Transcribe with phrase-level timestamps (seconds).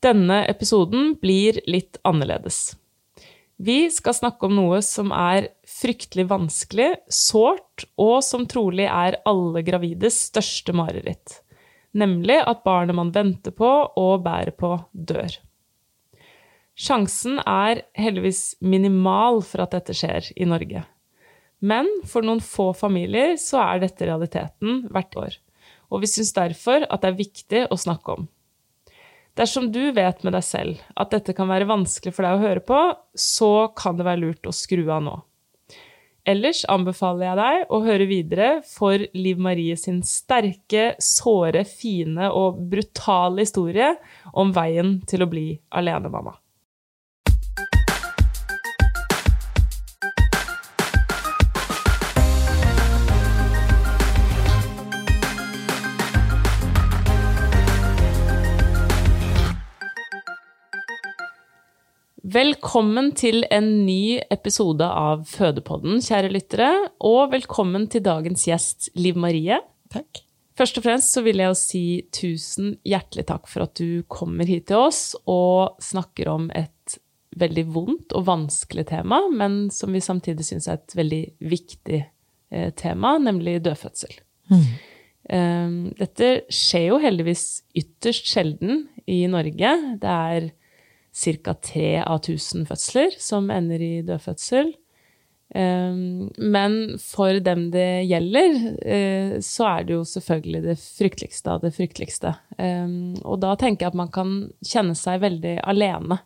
[0.00, 2.76] Denne episoden blir litt annerledes.
[3.60, 9.60] Vi skal snakke om noe som er fryktelig vanskelig, sårt, og som trolig er alle
[9.66, 11.42] gravides største mareritt.
[11.92, 13.68] Nemlig at barnet man venter på
[14.00, 15.36] og bærer på, dør.
[16.80, 20.86] Sjansen er heldigvis minimal for at dette skjer i Norge.
[21.60, 25.36] Men for noen få familier så er dette realiteten hvert år.
[25.92, 28.30] Og vi syns derfor at det er viktig å snakke om.
[29.38, 32.62] Dersom du vet med deg selv at dette kan være vanskelig for deg å høre
[32.66, 32.80] på,
[33.14, 35.16] så kan det være lurt å skru av nå.
[36.28, 42.60] Ellers anbefaler jeg deg å høre videre for Liv Marie sin sterke, såre, fine og
[42.70, 43.94] brutale historie
[44.36, 46.34] om veien til å bli alenemamma.
[62.30, 66.68] Velkommen til en ny episode av Fødepodden, kjære lyttere.
[67.02, 69.56] Og velkommen til dagens gjest, Liv Marie.
[69.90, 70.20] Takk.
[70.58, 71.82] Først og fremst så vil jeg si
[72.14, 76.98] tusen hjertelig takk for at du kommer hit til oss og snakker om et
[77.40, 82.70] veldig vondt og vanskelig tema, men som vi samtidig syns er et veldig viktig eh,
[82.78, 84.14] tema, nemlig dødfødsel.
[84.52, 84.64] Mm.
[85.30, 87.48] Um, dette skjer jo heldigvis
[87.80, 89.76] ytterst sjelden i Norge.
[89.98, 90.50] Det er
[91.14, 91.54] ca.
[91.54, 94.74] 3 av 1000 fødsler som ender i dødfødsel.
[95.50, 101.64] Um, men for dem det gjelder, uh, så er det jo selvfølgelig det frykteligste av
[101.64, 102.36] det frykteligste.
[102.54, 106.20] Um, og da tenker jeg at man kan kjenne seg veldig alene.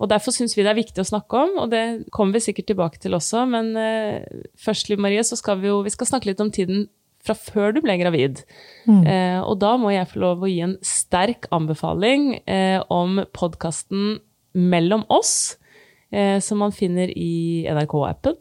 [0.00, 2.70] Og derfor syns vi det er viktig å snakke om, og det kommer vi sikkert
[2.72, 3.44] tilbake til også.
[3.52, 4.24] Men uh,
[4.60, 6.88] først, Liv Marie, så skal vi jo vi skal snakke litt om tiden
[7.26, 8.42] fra før du ble gravid.
[8.86, 9.02] Mm.
[9.02, 14.20] Eh, og da må jeg få lov å gi en sterk anbefaling eh, om podkasten
[14.56, 15.58] Mellom oss,
[16.08, 18.38] eh, som man finner i NRK-appen.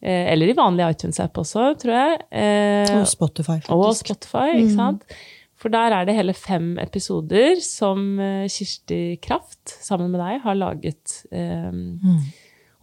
[0.00, 2.22] Eh, eller i vanlig iTunes-app også, tror jeg.
[2.30, 3.74] Eh, og Spotify, faktisk.
[3.76, 5.04] Og Spotify, ikke sant?
[5.04, 5.26] Mm.
[5.60, 10.56] For der er det hele fem episoder som eh, Kirsti Kraft, sammen med deg, har
[10.56, 11.18] laget.
[11.28, 12.24] Mm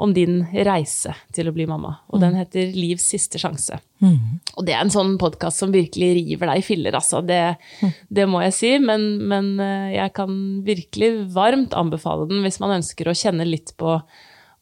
[0.03, 1.93] om din reise til å bli mamma.
[2.11, 3.77] Og den heter Livs siste sjanse.
[4.03, 4.41] Mm.
[4.57, 7.21] Og det er en sånn podkast som virkelig river deg i filler, altså.
[7.23, 7.55] Det,
[8.11, 8.73] det må jeg si.
[8.83, 10.35] Men, men, eh, jeg kan
[10.67, 13.95] virkelig varmt anbefale den hvis man ønsker å kjenne litt på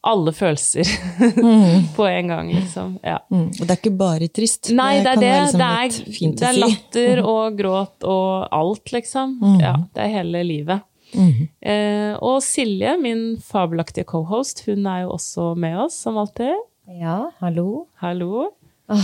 [0.02, 0.86] alle følelser
[1.36, 1.90] mm.
[1.96, 2.96] på en gang, liksom.
[3.02, 3.18] Ja.
[3.30, 3.48] Mm.
[3.50, 4.70] Og det er ikke bare trist.
[4.74, 5.42] Nei, det, det er det.
[5.42, 9.36] Liksom det er, det er latter og gråt og alt, liksom.
[9.42, 9.60] Mm.
[9.62, 10.86] Ja, det er hele livet.
[11.14, 11.46] Mm.
[11.60, 16.54] Eh, og Silje, min fabelaktige cohost, hun er jo også med oss, som alltid.
[16.98, 17.86] Ja, hallo.
[18.02, 18.50] Hallo.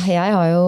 [0.09, 0.65] Jeg har jo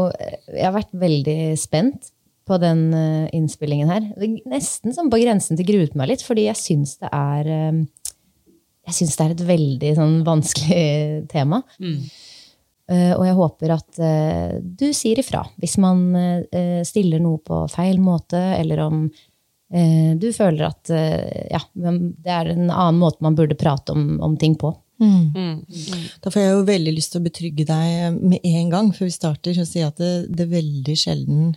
[0.54, 2.12] jeg har vært veldig spent
[2.48, 4.06] på den uh, innspillingen her.
[4.48, 7.80] Nesten som på grensen til gruet meg litt, fordi jeg syns det er uh,
[8.88, 10.84] Jeg syns det er et veldig sånn, vanskelig
[11.34, 11.62] tema.
[11.82, 11.98] Mm.
[12.90, 14.00] Uh, og jeg håper at
[14.80, 16.08] du sier ifra hvis man
[16.86, 19.29] stiller noe på feil måte, eller om Eh,
[19.70, 24.36] du føler at eh, ja, det er en annen måte man burde prate om, om
[24.40, 24.72] ting på.
[25.00, 25.32] Mm.
[25.32, 25.60] Mm.
[26.20, 29.14] Da får jeg jo veldig lyst til å betrygge deg med en gang før vi
[29.14, 31.54] starter, og si at det, det er veldig sjelden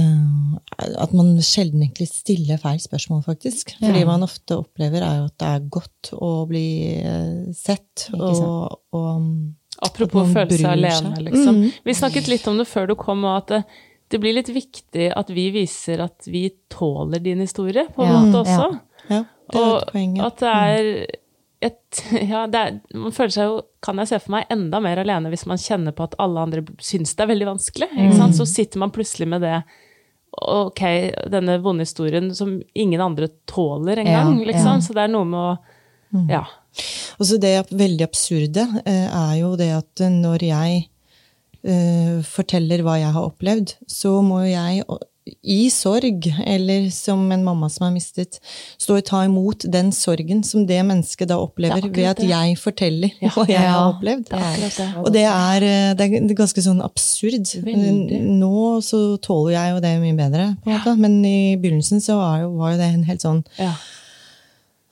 [0.00, 0.54] uh,
[1.04, 3.74] At man sjelden egentlig stiller feil spørsmål, faktisk.
[3.82, 6.66] Fordi man ofte opplever er jo at det er godt å bli
[7.02, 8.08] eh, sett.
[8.16, 9.28] Og, og
[9.82, 11.60] Apropos følelse alene, liksom.
[11.60, 11.78] Mm.
[11.84, 13.66] Vi snakket litt om det før du kom, og at
[14.12, 18.20] det, blir litt viktig at vi viser at vi tåler din historie, på en Ja,
[18.22, 18.68] måte også.
[19.08, 20.14] ja, det er et poeng.
[20.20, 20.92] Og at det er
[21.62, 24.98] et Ja, det er, man føler seg jo, kan jeg se for meg, enda mer
[25.02, 27.88] alene hvis man kjenner på at alle andre syns det er veldig vanskelig.
[27.94, 28.34] Ikke sant?
[28.38, 29.60] Så sitter man plutselig med det
[30.42, 30.80] Ok,
[31.28, 34.78] denne vonde historien som ingen andre tåler engang, Ja, liksom.
[34.78, 34.80] ja.
[34.80, 36.44] Så det er noe med å Ja.
[37.20, 40.86] Og så det veldig absurde eh, er jo det at når jeg
[42.26, 44.82] forteller hva jeg har opplevd, så må jo jeg
[45.46, 48.40] i sorg, eller som en mamma som har mistet,
[48.80, 52.56] stå og ta imot den sorgen som det mennesket da opplever, er ved at jeg
[52.58, 54.32] forteller hva jeg har opplevd.
[54.32, 54.88] Det det.
[54.98, 57.54] Og det er, eh, det er ganske sånn absurd.
[57.62, 58.18] Veldig.
[58.40, 60.96] Nå så tåler jeg jo det mye bedre, på en måte.
[60.98, 63.72] men i begynnelsen så var jo, var jo det en helt sånn ja.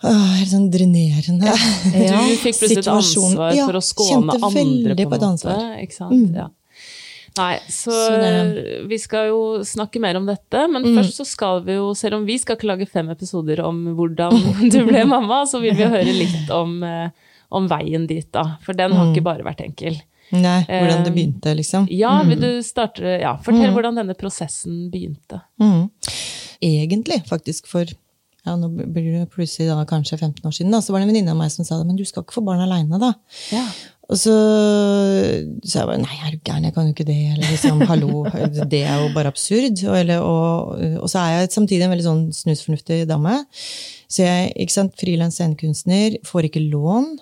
[0.00, 2.22] Åh, helt sånn drenerende Ja.
[2.30, 5.28] Du fikk plutselig et ansvar for å skåne andre, på på et en måte.
[5.34, 5.58] ansvar.
[5.60, 5.82] Mm.
[5.84, 6.38] Ikke sant?
[6.38, 6.48] Ja.
[7.38, 10.96] Nei, så, Så vi skal jo snakke mer om dette, men Mm.
[10.98, 14.34] først så skal vi jo, selv om vi skal ikke lage fem episoder om hvordan
[14.72, 17.10] du ble mamma, så vil vi høre litt om, eh,
[17.52, 18.56] om veien dit, da.
[18.62, 18.96] For den Mm.
[18.96, 20.00] har ikke bare vært enkel.
[20.32, 21.88] Nei, hvordan det Eh, begynte, liksom.
[21.90, 25.40] Ja, vil du starte Ja, fortell hvordan denne prosessen begynte.
[25.60, 25.90] Mm.
[26.62, 27.84] Egentlig, faktisk, for
[28.46, 31.12] ja, nå blir det plutselig da kanskje 15 år siden, da, så var det en
[31.14, 33.12] venninne av meg som sa det, men du skal ikke få barn aleine, da.
[33.52, 33.64] Ja.
[34.10, 34.32] Og så
[35.62, 37.16] sa jeg bare nei, er du gæren, jeg kan jo ikke det.
[37.32, 38.24] Eller liksom, hallo,
[38.72, 39.78] det er jo bare absurd.
[39.86, 43.36] Og, eller, og, og så er jeg samtidig en veldig sånn snusfornuftig dame.
[44.10, 47.12] Så jeg, ikke sant, frilans scenekunstner, får ikke lån.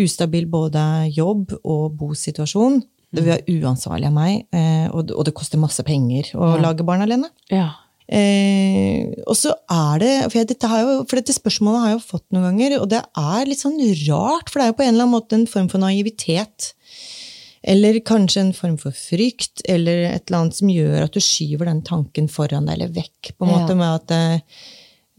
[0.00, 0.84] Ustabil både
[1.16, 2.82] jobb og bosituasjon.
[3.10, 6.52] Det vil være uansvarlig av meg, eh, og, det- og det koster masse penger å
[6.62, 7.32] lage barn alene.
[7.50, 7.70] ja.
[8.10, 11.98] Eh, og så er det for, jeg, dette har jo, for dette spørsmålet har jeg
[12.00, 13.78] jo fått noen ganger, og det er litt sånn
[14.08, 16.72] rart, for det er jo på en eller annen måte en form for naivitet.
[17.62, 21.68] Eller kanskje en form for frykt, eller et eller annet som gjør at du skyver
[21.70, 23.58] den tanken foran deg, eller vekk, på en Ja.
[23.60, 24.66] måte, med at eh,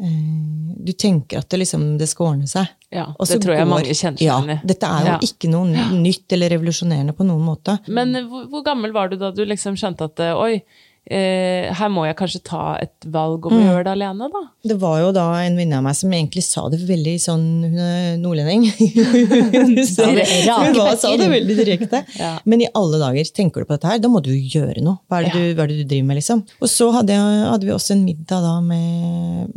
[0.01, 2.67] eh, du tenker at det liksom det skal ordne seg.
[2.91, 4.39] Ja, det tror jeg går- mange kjenner ja.
[4.67, 5.19] Dette er jo Ja.
[5.23, 7.77] ikke noe nytt eller revolusjonerende på noen måte.
[7.88, 10.61] Men hvor, hvor gammel var du da du liksom skjønte at eh, oi,
[11.09, 14.42] eh, her må jeg kanskje ta et valg om å gjøre det alene, da?
[14.69, 17.80] Det var jo da en venninne av meg som egentlig sa det veldig sånn Hun
[17.81, 18.68] er nordlending.
[19.56, 22.03] hun sa det, hun var- sa det veldig direkte.
[22.19, 22.33] Ja.
[22.45, 25.00] Men i alle dager, tenker du på dette her, da må du jo gjøre noe.
[25.09, 25.39] Hva er det, Ja.
[25.39, 26.44] du, hva er det du driver med, liksom?
[26.62, 29.56] Og så hadde, jeg, hadde vi også en middag da med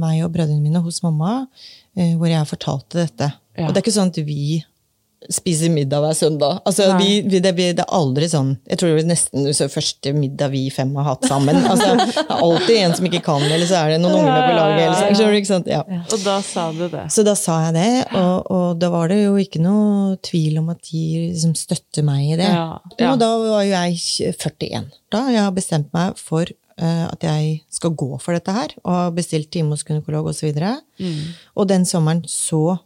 [0.00, 1.46] meg og brødrene mine hos mamma,
[1.96, 3.30] eh, hvor jeg fortalte dette.
[3.58, 3.66] Ja.
[3.68, 4.60] Og det er ikke sånn at vi
[5.28, 6.60] spiser middag hver søndag.
[6.64, 9.66] Altså, vi, vi, det, blir- det er aldri sånn Jeg tror det er nesten så
[9.68, 11.58] første middag vi fem har hatt sammen.
[11.68, 14.54] Altså, det er alltid en som ikke kan, eller så er det noen unger på
[14.56, 14.80] laget.
[14.86, 15.58] Eller så?
[15.68, 15.82] Ja.
[16.00, 17.04] Og da sa du det.
[17.12, 20.72] Så da sa jeg det, og, og da var det jo ikke noe tvil om
[20.72, 22.48] at de liksom støtter meg i det.
[22.48, 22.64] Ja,
[22.96, 23.12] ja.
[23.12, 24.00] Og da var jo jeg
[24.40, 24.88] 41.
[25.12, 28.94] Da jeg har bestemt meg for eh, at jeg skal gå for dette her, og
[28.96, 30.48] har bestilt time hos gynekolog osv.
[30.56, 31.20] Og, Mm.
[31.56, 32.78] og den sommeren så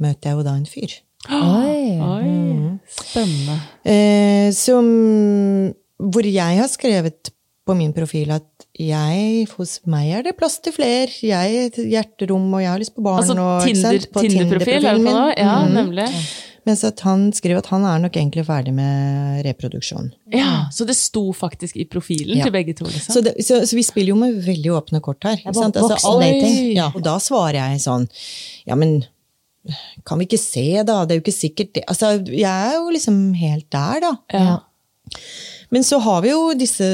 [0.00, 0.96] møter jeg jo da en fyr.
[1.30, 1.98] Oi.
[2.00, 2.78] Oi, Mm.
[2.88, 3.58] spennende.
[3.84, 4.84] Eh, som,
[5.98, 7.30] hvor jeg har skrevet
[7.66, 8.44] på min profil at
[8.76, 11.06] jeg, hos meg er det plass til fler.
[11.22, 13.22] Jeg er hjerterom, og jeg har lyst på barn.
[13.22, 15.04] Altså Tinder- Tinder-profil, er nå?
[15.04, 15.34] min.
[15.38, 16.08] Ja, nemlig.
[16.66, 20.12] Mens at han skriver at han er nok egentlig ferdig med reproduksjon.
[20.32, 22.44] Ja, Så det sto faktisk i profilen Ja.
[22.44, 23.12] til begge to, liksom?
[23.14, 25.36] Så, det, så, så vi spiller jo med veldig åpne kort her.
[25.36, 25.76] ikke sant?
[25.76, 26.72] Altså, all dating.
[26.74, 28.08] ja, og da svarer jeg sånn
[28.66, 29.04] Ja, men
[30.04, 31.00] kan vi ikke se, da?
[31.04, 34.14] Det er jo ikke sikkert det Altså, jeg er jo liksom helt der, da.
[34.34, 34.56] ja.
[35.74, 36.86] Men så har vi jo disse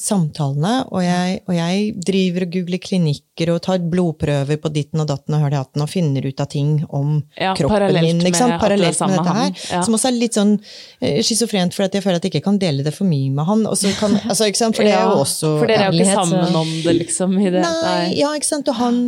[0.00, 5.10] samtalene, og jeg, og jeg driver og googler klinikker og tar blodprøver på ditten og
[5.10, 8.22] datten og hatten og finner ut av ting om Ja, kroppen min.
[8.62, 9.52] Parallelt med samme dette her.
[9.74, 9.82] Ja.
[9.84, 12.62] Som også er litt sånn eh, schizofrent, for at jeg føler at jeg ikke kan
[12.62, 13.68] dele det for mye med han.
[14.00, 14.48] Kan, altså?
[14.48, 17.36] For det er jo også For dere er jo ikke sammen om det, liksom?
[17.36, 17.66] I det.
[17.68, 18.72] Nei, ja, ikke sant.
[18.72, 19.04] Og han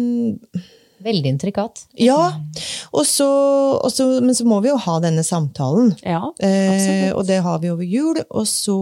[1.04, 1.84] Veldig intrikat.
[1.98, 2.32] Ja.
[2.92, 3.26] Og så,
[3.82, 5.94] og så, men så må vi jo ha denne samtalen.
[6.04, 8.20] Ja, Eh, og det har vi over jul.
[8.30, 8.76] Og så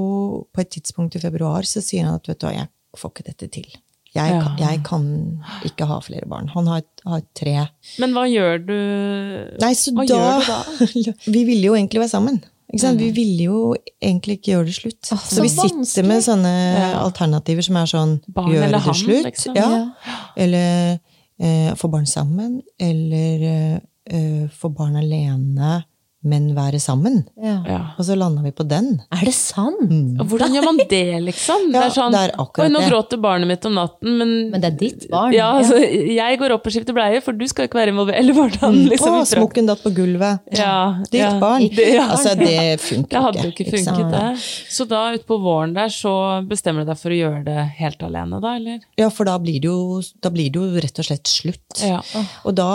[0.53, 3.27] på et tidspunkt i februar så sier han at vet du hva, jeg får ikke
[3.33, 3.69] dette til.
[4.11, 4.41] Jeg, Ja.
[4.43, 5.05] kan, jeg kan
[5.65, 6.49] ikke ha flere barn.
[6.55, 7.69] Han har, har tre.
[8.03, 8.79] Men hva gjør du
[9.63, 12.41] Nei, så Hva da, gjør du Vi ville jo egentlig være sammen.
[12.79, 12.99] Sant?
[13.03, 13.61] Vi ville jo
[14.03, 14.99] egentlig ikke gjøre det slutt.
[15.07, 16.91] så, så vi sitter med sånne Ja.
[17.05, 19.25] alternativer som er sånn Barn Gjøre det han, slutt.
[19.27, 19.57] liksom.
[19.59, 19.71] Ja.
[20.37, 20.99] Eller
[21.77, 22.63] få barn sammen.
[22.79, 23.43] Eller
[24.11, 25.83] eh, få barn alene
[26.21, 27.23] men være sammen.
[27.41, 27.55] Ja.
[27.65, 27.79] Ja.
[27.97, 28.99] Og så landa vi på den.
[29.15, 29.81] Er det sant?
[29.89, 30.19] Mm.
[30.29, 31.65] Hvordan gjør man det, liksom?
[31.73, 34.69] det er sånn, det er Oi, nå gråter barnet mitt om natten, men Men det
[34.69, 35.33] er ditt barn.
[35.33, 38.21] Ja, altså, jeg går opp og skifter bleie, for du skal ikke være involvert.
[38.21, 39.17] Eller hvordan, liksom.
[39.17, 40.45] Å, smokken datt på gulvet.
[40.57, 41.33] Ja, Ditt ja.
[41.41, 41.65] barn.
[41.73, 42.07] Det, ja.
[42.13, 44.71] Altså, det funker Det hadde jo ikke funket, funket, det.
[44.77, 46.15] Så da utpå våren der, så
[46.49, 48.85] bestemmer du deg for å gjøre det helt alene, da, eller?
[49.01, 51.81] Ja, for da blir, det jo, da blir det jo rett og slett slutt.
[51.81, 52.03] Ja.
[52.45, 52.71] Og da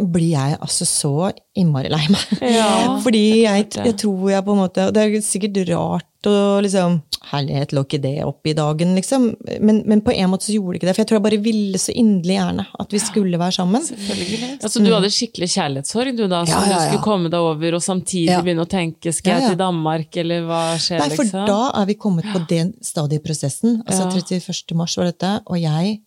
[0.00, 1.14] blir jeg altså så
[1.56, 2.42] innmari lei meg.
[2.42, 2.68] Ja.
[3.04, 7.72] Fordi jeg, jeg tror jeg på en måte Det er sikkert rart å liksom Herlighet,
[7.74, 9.24] lå ikke det opp i dagen, liksom?
[9.58, 10.92] Men, men på en måte så gjorde det ikke det.
[10.94, 13.82] For jeg tror jeg bare ville så inderlig gjerne at vi skulle være sammen.
[13.82, 14.50] Selvfølgelig.
[14.54, 17.78] Altså, du hadde skikkelig kjærlighetssorg du da, som Ja, ja, du skulle komme deg over,
[17.80, 21.50] og samtidig begynne å tenke skal jeg til Danmark, eller hva skjer, Nei, for liksom?
[21.50, 23.80] da er vi kommet på det stadiet i prosessen.
[23.82, 24.78] Altså 31.
[24.78, 25.98] mars var dette, og jeg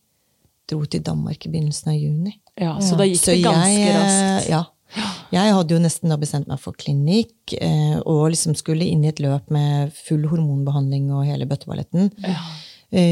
[0.69, 2.35] dro til Danmark i begynnelsen av juni.
[2.59, 4.49] Ja, så da gikk Så det ganske jeg, eh, raskt.
[4.49, 4.63] Ja.
[5.31, 9.11] Jeg hadde jo nesten da bestemt meg for klinikk, eh, og liksom skulle inn i
[9.11, 12.09] et løp med full hormonbehandling og hele bøtteballetten.
[12.25, 12.41] Ja.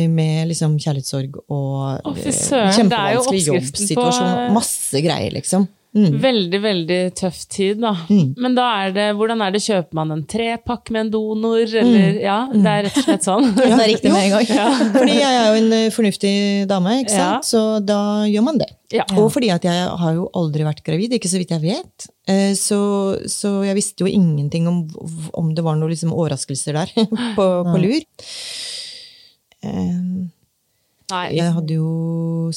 [0.09, 4.31] Med liksom kjærlighetssorg og Å, eh, søren, kjempevanskelig jobbsituasjon.
[4.33, 4.53] på-.
[4.55, 5.67] Masse greier, liksom.
[5.97, 6.17] Mm.
[6.21, 7.93] Veldig, veldig tøff tid, da.
[8.37, 12.11] Men da er det, hvordan er det, kjøper man en trepakk med en donor, eller
[12.13, 12.19] Mm.
[12.21, 13.47] Ja, det er rett og slett sånn.
[13.57, 14.69] Det er riktig med en gang.
[14.99, 16.33] Fordi jeg er jo en eh, fornuftig
[16.69, 17.31] dame, ikke Ja.
[17.41, 17.99] så da
[18.29, 18.69] gjør man det.
[18.93, 19.03] Ja.
[19.19, 22.05] Og fordi at jeg har jo aldri vært gravid, ikke så vidt jeg vet.
[22.29, 22.77] Eh, Så,
[23.27, 24.85] så jeg visste jo ingenting om,
[25.33, 26.93] om det var noen liksom overraskelser der
[27.39, 27.99] på, på lur.
[29.65, 30.27] Eh,
[31.11, 31.27] Nei.
[31.37, 32.51] Jeg hadde jo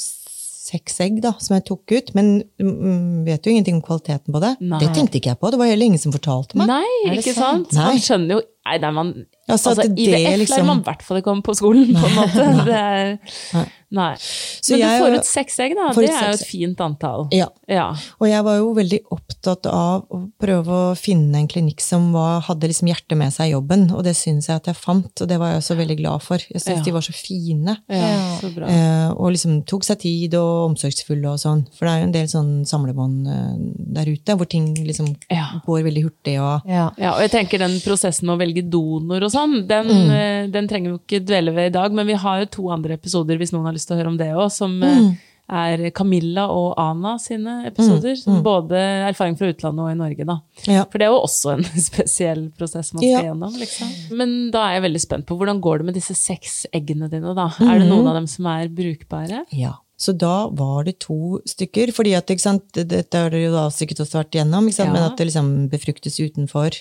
[0.70, 2.30] seks egg da, som jeg tok ut, men
[2.62, 4.54] mm, vet jo ingenting om kvaliteten på det.
[4.62, 4.80] Nei.
[4.82, 6.70] Det tenkte ikke jeg på, det var heller ingen som fortalte meg.
[6.70, 7.70] Nei, ikke sant?
[7.70, 7.76] sant?
[7.78, 7.88] Nei.
[7.94, 9.12] Man skjønner jo Nei, det er man
[9.50, 11.88] Altså, altså, at det IVF liksom- lærer man i hvert fall ikke om på skolen,
[11.90, 12.64] på en måte.
[12.68, 13.18] Det er,
[13.52, 13.64] Nei.
[13.90, 14.14] nei.
[14.20, 15.88] Så Men du får ut seks egg, da.
[15.96, 17.24] Det er jo et fint antall.
[17.34, 17.48] Ja.
[17.66, 17.88] Ja.
[18.20, 22.42] Og jeg var jo veldig opptatt av å prøve å finne en klinikk som var,
[22.46, 25.26] hadde liksom hjertet med seg i jobben, og det syns jeg at jeg fant, og
[25.32, 26.38] det var jeg også veldig glad for.
[26.46, 26.82] Jeg syns Ja.
[26.86, 27.76] de var så fine.
[27.90, 28.66] ja, så bra.
[28.70, 31.66] Eh, og liksom tok seg tid og omsorgsfulle og sånn.
[31.74, 35.58] For det er jo en del sånn samlebånd eh, der ute, hvor ting liksom Ja.
[35.66, 36.92] går veldig hurtig og Ja.
[36.96, 40.10] Ja, og jeg tenker den prosessen med å velge donor og sånn, den, Mm.
[40.10, 42.94] eh, den trenger vi ikke dvele ved i dag, men vi har jo to andre
[42.98, 45.10] episoder hvis noen har lyst til å høre om det òg, som Mm.
[45.10, 45.16] eh,
[45.52, 48.14] er Camilla og Ana sine episoder.
[48.26, 48.42] Mm.
[48.44, 48.70] både
[49.10, 50.36] erfaring fra utlandet og i Norge, da.
[50.66, 50.72] Mm.
[50.74, 50.84] Ja.
[50.84, 53.22] For det er jo også en spesiell prosess man skal Ja.
[53.32, 53.52] gjennom.
[53.58, 54.16] liksom.
[54.16, 57.34] Men da er jeg veldig spent på hvordan går det med disse seks eggene dine,
[57.34, 57.48] da?
[57.60, 57.96] Er det Mm.
[57.96, 59.44] noen av dem som er brukbare?
[59.50, 59.72] Ja.
[59.98, 63.68] Så da var det to stykker, fordi at, ikke sant, dette har dere jo da
[63.68, 64.84] sikkert også vært igjennom, Ja.
[64.92, 66.72] men at det liksom befruktes utenfor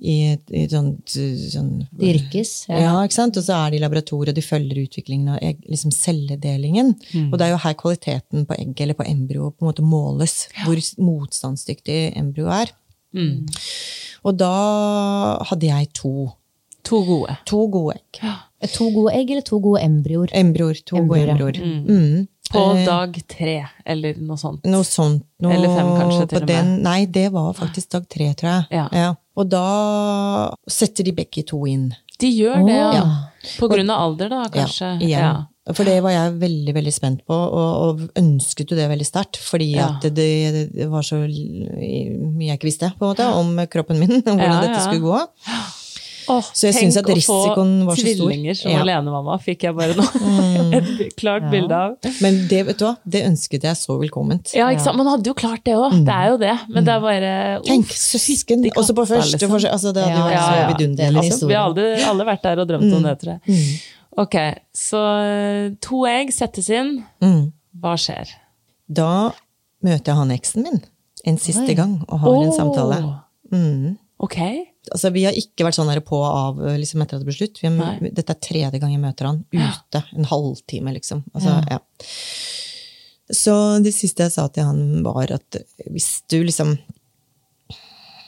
[0.00, 1.08] i et, i et sånt
[1.52, 2.52] sånn, Dyrkes.
[2.68, 2.94] Ja.
[3.04, 3.36] ikke sant?
[3.40, 6.94] Og så er de i laboratoriet, og de følger utviklingen av egg, liksom celledelingen.
[7.30, 10.36] Og det er jo her kvaliteten på egget eller på embryo på en måte måles.
[10.64, 12.72] Hvor motstandsdyktig embryo er.
[14.26, 14.52] Og da
[15.50, 16.12] hadde jeg to.
[16.86, 17.34] To gode.
[17.50, 18.20] To gode egg.
[18.76, 20.30] To gode egg eller to gode embryoer?
[20.36, 20.78] Embryoer.
[20.86, 21.84] To Embryoer, gode embryoer.
[21.86, 22.26] Mm.
[22.46, 24.62] På Eh, dag tre, eller noe sånt.
[24.70, 25.24] Noe sånt.
[25.42, 26.48] Noe Eller fem kanskje, til og med.
[26.52, 28.66] den, Nei, det var faktisk dag tre, tror jeg.
[28.92, 29.14] Ja.
[29.36, 29.64] Og da
[30.70, 31.90] setter de begge to inn.
[32.20, 32.92] De gjør det, ja.
[32.96, 33.04] ja.
[33.60, 34.94] På grunn av alder, da, kanskje.
[35.04, 35.44] Ja, igjen.
[35.74, 39.40] For det var jeg veldig veldig spent på, og, og ønsket jo det veldig sterkt.
[39.42, 39.88] Fordi Ja.
[39.98, 40.28] at det,
[40.76, 44.46] det var så mye jeg ikke visste på en måte, om kroppen min, og hvordan
[44.54, 45.18] Ja, dette skulle gå.
[46.28, 48.08] Åh, Så jeg syns at risikoen var så stor.
[48.08, 48.78] Tenk å få tvillinger som Ja.
[48.78, 48.82] Mm.
[48.88, 50.06] alenemamma, fikk jeg bare nå
[50.78, 51.96] et klart bilde av.
[52.24, 54.52] Men det vet du hva, det ønsket jeg så velkomment.
[54.56, 54.96] Ja, ikke sant?
[54.98, 55.94] Man hadde jo klart det òg.
[56.06, 56.54] Det er jo det.
[56.68, 57.64] Men det er bare Mm.
[57.66, 58.64] Tenk, søsken!
[58.76, 59.50] Også på første liksom.
[59.50, 59.70] forsøk.
[59.72, 60.66] Altså, det hadde jo Ja, vært ja, så ja.
[60.72, 61.16] vidunderlig.
[61.16, 61.48] Er liksom.
[61.48, 63.40] Vi har alle, alle vært der og drømt om det, tror jeg.
[63.46, 63.92] Mm.
[64.18, 64.36] Ok,
[64.74, 67.04] så eh, to egg settes inn.
[67.22, 67.52] Mm.
[67.82, 68.30] Hva skjer?
[68.88, 69.32] Da
[69.84, 70.82] møter jeg han eksen min
[71.26, 71.74] en siste Oi.
[71.74, 72.98] gang og har en samtale.
[73.52, 73.96] Mm.
[74.22, 74.36] Ok.
[74.92, 77.36] Altså, vi har ikke vært sånn her på og av liksom, etter at det ble
[77.36, 77.62] slutt.
[77.62, 80.02] Vi dette er tredje gang jeg møter han ute.
[80.16, 81.24] En halvtime, liksom.
[81.34, 81.80] Altså, ja.
[83.34, 85.58] Så det siste jeg sa til han, var at
[85.90, 86.76] hvis du liksom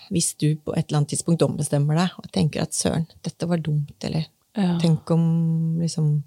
[0.08, 3.60] Hvis du på et eller annet tidspunkt ombestemmer deg og tenker at søren, dette var
[3.60, 4.78] dumt, eller Ja.
[4.80, 6.24] tenk om liksom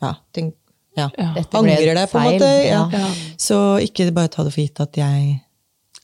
[0.00, 0.54] Ja, tenk
[0.96, 1.10] ja.
[1.18, 1.32] Ja.
[1.34, 2.48] Dette ble Angrer deg, på en måte.
[2.66, 2.88] Ja.
[2.92, 3.08] ja.
[3.38, 5.40] Så ikke bare ta det for gitt at jeg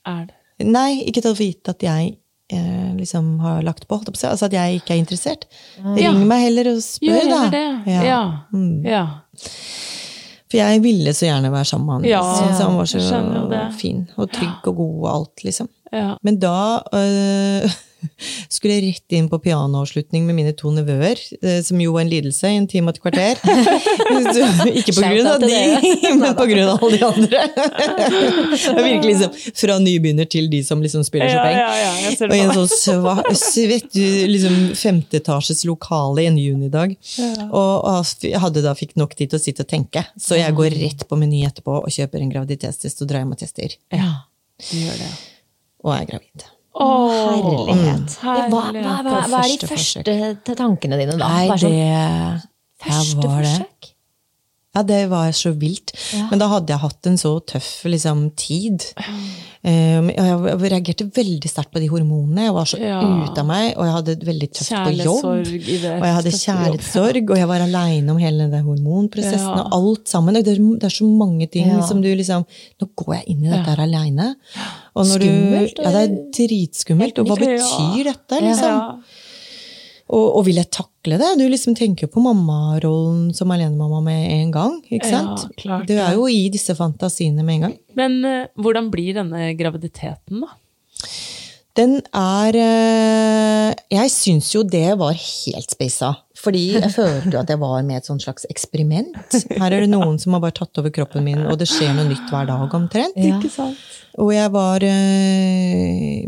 [0.06, 0.34] Er det?
[0.66, 2.20] Nei, ikke ta det for gitt at jeg eh,
[2.96, 4.26] liksom har lagt på, holdt på.
[4.28, 5.46] Altså at jeg ikke er interessert.
[5.80, 6.10] Ja.
[6.12, 7.40] Ring meg heller og spør, da.
[7.50, 7.64] det.
[7.90, 8.02] Ja.
[8.06, 8.20] Ja.
[8.52, 8.84] Mm.
[8.86, 9.06] ja.
[10.46, 12.04] For jeg ville så gjerne være sammen med han.
[12.12, 13.00] Ja, Jeg han var så
[13.80, 15.68] fin og trygg og god og alt, liksom.
[15.92, 16.14] ja.
[16.22, 16.54] Men da
[16.94, 17.76] øh,
[18.56, 22.50] skulle rett inn på pianoavslutning med mine to nevøer, eh, som jo var en lidelse
[22.50, 23.40] i en time og et kvarter.
[24.80, 25.60] Ikke på grunn av de,
[26.20, 27.42] men på grunn av alle de andre.
[27.56, 31.58] Det er virkelig liksom fra nybegynner til de som liksom spiller Chopin.
[31.58, 36.96] ja, ja, ser Og i en sånn svett liksom femteetasjes lokale en junidag.
[37.50, 41.06] Og, hadde da fikk nok tid til å sitte og tenke, så jeg går rett
[41.08, 43.78] på Meny etterpå og kjøper en graviditetstest og drar hjem og tester.
[43.94, 44.12] Ja,
[44.70, 45.14] du gjør det.
[45.86, 46.46] Og er gravid.
[46.76, 48.16] Herlighet.
[48.20, 48.20] herlighet.
[48.20, 51.28] Hva, hva, hva, hva er de Første tankene dine da?
[51.30, 53.52] Nei, sånn, det første ja, var det.
[53.56, 53.92] forsøk?
[54.76, 55.94] Ja, det var så vilt.
[56.12, 56.26] Ja.
[56.28, 58.84] Men da hadde jeg hatt en så tøff liksom, tid.
[59.66, 62.44] Um, og jeg reagerte veldig sterkt på de hormonene.
[62.46, 63.00] Jeg var så Ja.
[63.02, 65.24] ute av meg, og jeg hadde det veldig tøft på jobb.
[65.26, 69.42] Og jeg hadde kjærlighetssorg, og jeg var aleine om hele den hormonprosessen.
[69.42, 69.64] Ja.
[69.66, 70.34] Og alt sammen.
[70.38, 71.80] Det, er, det er så mange ting Ja.
[71.82, 72.46] som du liksom
[72.80, 74.36] Nå går jeg inn i dette her aleine.
[74.94, 77.18] Skummelt, Ja, det er dritskummelt.
[77.18, 79.02] Og hva betyr dette, liksom?
[80.06, 80.14] Ja.
[80.14, 81.32] Og, og vil jeg takle det?
[81.40, 84.76] Du liksom tenker jo på mammarollen som alenemamma med en gang.
[84.86, 85.48] ikke Ja, sant?
[85.58, 87.74] klart du er jo i disse fantasiene med en gang.
[87.98, 90.54] Men uh, hvordan blir denne graviditeten, da?
[91.76, 96.14] Den er uh, Jeg syns jo det var helt spissa.
[96.38, 99.16] Fordi jeg følte jo at jeg var med et sånt slags eksperiment.
[99.58, 102.06] Her er det noen som har bare tatt over kroppen min, og det skjer noe
[102.08, 103.16] nytt hver dag omtrent.
[103.18, 103.36] Ja.
[103.40, 103.80] Ikke sant?
[104.22, 106.26] Og jeg var uh,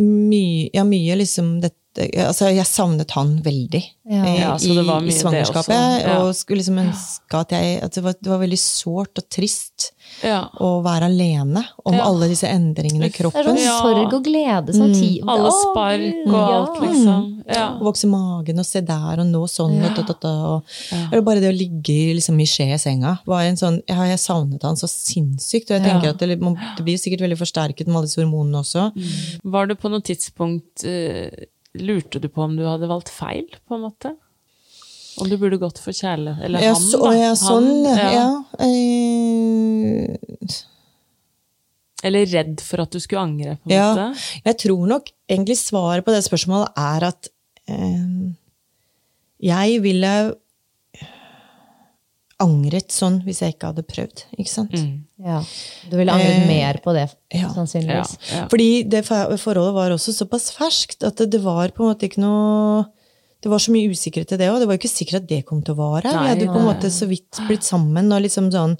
[0.00, 4.22] mye, ja, mye liksom dette Altså, jeg savnet han veldig Ja.
[4.22, 6.02] I, Ja, så det var i, i svangerskapet.
[6.04, 6.18] ja.
[6.22, 9.92] Og skulle liksom ønske at jeg At det var, det var veldig sårt og trist
[10.22, 10.48] Ja.
[10.60, 12.04] å være alene om Ja.
[12.06, 13.44] alle disse endringene i Det er kroppen.
[13.56, 15.24] sånn sorg og glede samtidig.
[15.26, 17.32] Alle spark og alt, liksom.
[17.82, 19.76] Vokse magen og se der og nå sånn.
[19.82, 20.62] Og, og, og,
[21.12, 21.24] og.
[21.24, 23.18] Bare det å ligge liksom, i skje i senga.
[23.26, 25.70] Var en sånn, jeg, har- jeg savnet han så sinnssykt.
[25.70, 26.10] Og jeg tenker Ja.
[26.10, 28.92] at det, det blir sikkert veldig forsterket med alle disse hormonene også.
[29.44, 31.30] Var det på noe tidspunkt eh,
[31.80, 34.14] Lurte du på om du hadde valgt feil, på en måte?
[35.20, 36.42] Om du burde gått for kjærlighet?
[36.44, 37.12] Eller Ja, han, da.
[37.16, 38.44] ja, sånn, Han, ja.
[38.66, 40.56] eh,
[42.06, 43.86] Eller redd for at du skulle angre, på en Ja.
[43.94, 44.20] måte?
[44.44, 47.28] Jeg tror nok egentlig svaret på det spørsmålet er at
[47.68, 48.34] eh,
[49.40, 50.12] jeg ville
[52.42, 54.74] angret sånn hvis jeg ikke hadde prøvd, ikke sant?
[54.76, 55.04] Mm.
[55.24, 55.38] Ja.
[55.88, 57.48] Du ville angret Eh, mer på det, ja.
[57.54, 58.16] Sannsynligvis.
[58.32, 58.42] ja.
[58.52, 62.84] Fordi det forholdet var også såpass ferskt at det, var på en måte ikke noe
[63.40, 64.58] Det var så mye usikkerhet i det òg.
[64.58, 66.08] Det var jo ikke sikkert at det kom til å vare.
[66.08, 68.74] Nei, vi hadde jo på en måte så vidt blitt sammen og liksom sånn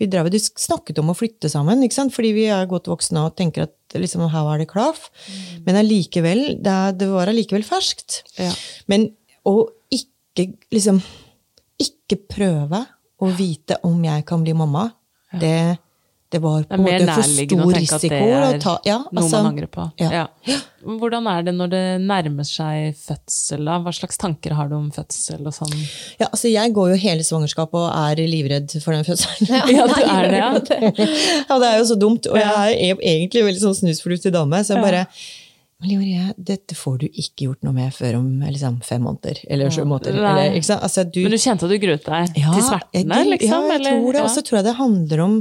[0.00, 2.12] Vi drev snakket om å flytte sammen, ikke sant?
[2.16, 5.10] fordi vi er godt voksne og tenker at liksom, her var det klaff.
[5.64, 8.24] Men allikevel, det, det var allikevel ferskt.
[8.40, 8.50] Ja.
[8.88, 9.10] Men
[9.46, 11.00] å ikke liksom
[11.78, 12.86] Ikke prøve
[13.18, 14.88] å vite om jeg kan bli mamma,
[15.40, 15.76] det,
[16.32, 18.74] det var på er en måte for stor tenke at det risiko å er ta.
[18.86, 19.86] Ja, noe altså, man angrer på.
[20.00, 20.26] ja.
[20.46, 20.58] Ja.
[20.78, 23.64] Hvordan er det når det nærmer seg fødsel?
[23.66, 23.80] da?
[23.82, 25.74] Hva slags tanker har du om fødsel og sånn?
[26.20, 29.50] ja, altså jeg går jo hele svangerskapet og er livredd for den fødselen.
[29.74, 31.10] Ja, du er det, ja?
[31.50, 32.30] Ja, det er jo så dumt.
[32.30, 35.04] Og jeg er egentlig veldig sånn snusfornuftig dame, så jeg bare
[35.80, 39.44] men Livorie, dette får du ikke gjort noe med før om liksom, fem måneder.
[39.48, 40.16] Eller sju måneder.
[40.18, 40.82] Eller, ikke sant?
[40.82, 43.48] Altså, du, Men du kjente at du gruet deg Ja, til smertene, jeg- liksom?
[43.52, 43.90] Ja, jeg eller?
[44.00, 44.18] tror det.
[44.18, 44.24] Ja.
[44.24, 45.36] Og så tror jeg det handler om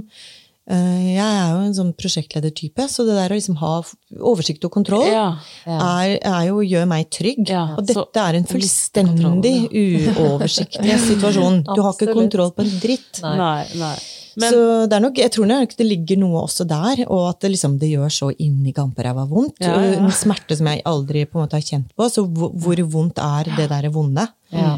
[0.70, 3.72] uh, Jeg er jo en sånn prosjektledertype, så det der å liksom ha
[4.20, 5.26] oversikt og kontroll Ja.
[5.66, 7.48] er, er jo, gjør meg trygg.
[7.50, 11.64] Ja, og så dette er en fullstendig uoversiktlig situasjon.
[11.74, 13.22] Du har ikke kontroll på en dritt.
[13.24, 13.96] Nei, nei.
[14.38, 17.40] Men så det er nok, jeg tror nok det ligger noe også der, og at
[17.42, 19.58] det, liksom, det gjør så inni gamperæva vondt.
[19.64, 19.96] Ja, ja.
[19.98, 22.10] En smerte som jeg aldri på en måte har kjent på.
[22.14, 24.28] Så hvor, hvor vondt er det der vonde?
[24.54, 24.78] Ja.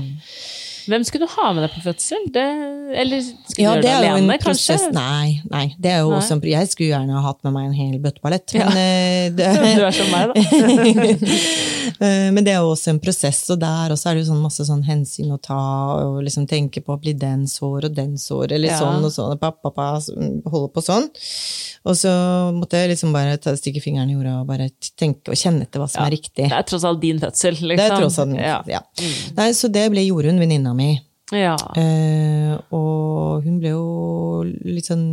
[0.89, 2.25] Hvem skulle du ha med deg på fødsel?
[2.35, 2.45] Det,
[3.03, 4.77] eller skulle Ja, du gjøre det, det alene, kanskje?
[4.95, 6.21] Nei, nei, det er jo Nei.
[6.25, 9.85] Som, jeg skulle gjerne ha hatt med meg en hel bøtteballett, men, eh, det, Du
[9.85, 10.33] er som meg, da.
[11.99, 14.43] Eh, men det er jo også en prosess, og der også er det jo sånn
[14.43, 15.57] masse sånn hensyn å ta,
[16.05, 18.77] og liksom tenke på å bli den sår og den sår, eller Ja.
[18.79, 19.87] sånn og sånn, og pappa, pappa
[20.53, 21.09] holde på sånn.
[21.89, 22.11] Og så
[22.55, 25.81] måtte jeg liksom bare ta, stikke fingeren i jorda og bare tenke og kjenne etter
[25.81, 26.07] hva som Ja.
[26.07, 26.45] er riktig.
[26.47, 27.75] Det er tross alt din fødsel, liksom.
[27.81, 28.39] Det er tross alt min.
[28.39, 28.61] Ja.
[28.69, 28.79] Ja.
[29.35, 30.78] Nei, så det ble Jorunn, venninna mi.
[31.35, 31.55] Ja.
[31.77, 35.03] Eh, og hun ble jo litt sånn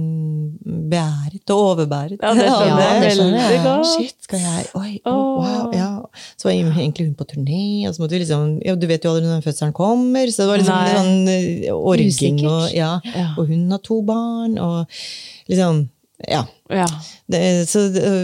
[0.64, 2.22] beæret og overbæret.
[2.22, 3.90] Ja, det skjønner jeg veldig godt.
[3.90, 5.90] Shit, skal jeg Oi, oh, wow, ja.
[6.38, 9.12] Så var egentlig hun på turné, og så måtte vi liksom ja, Du vet jo
[9.12, 10.94] aldri når fødselen kommer, så det var liksom Nei.
[10.96, 12.94] sånn eh, orging og ja.
[13.12, 13.28] Ja.
[13.36, 15.84] Og hun har to barn, og liksom
[16.24, 16.46] Ja.
[16.72, 16.86] ja.
[17.28, 17.82] Det, så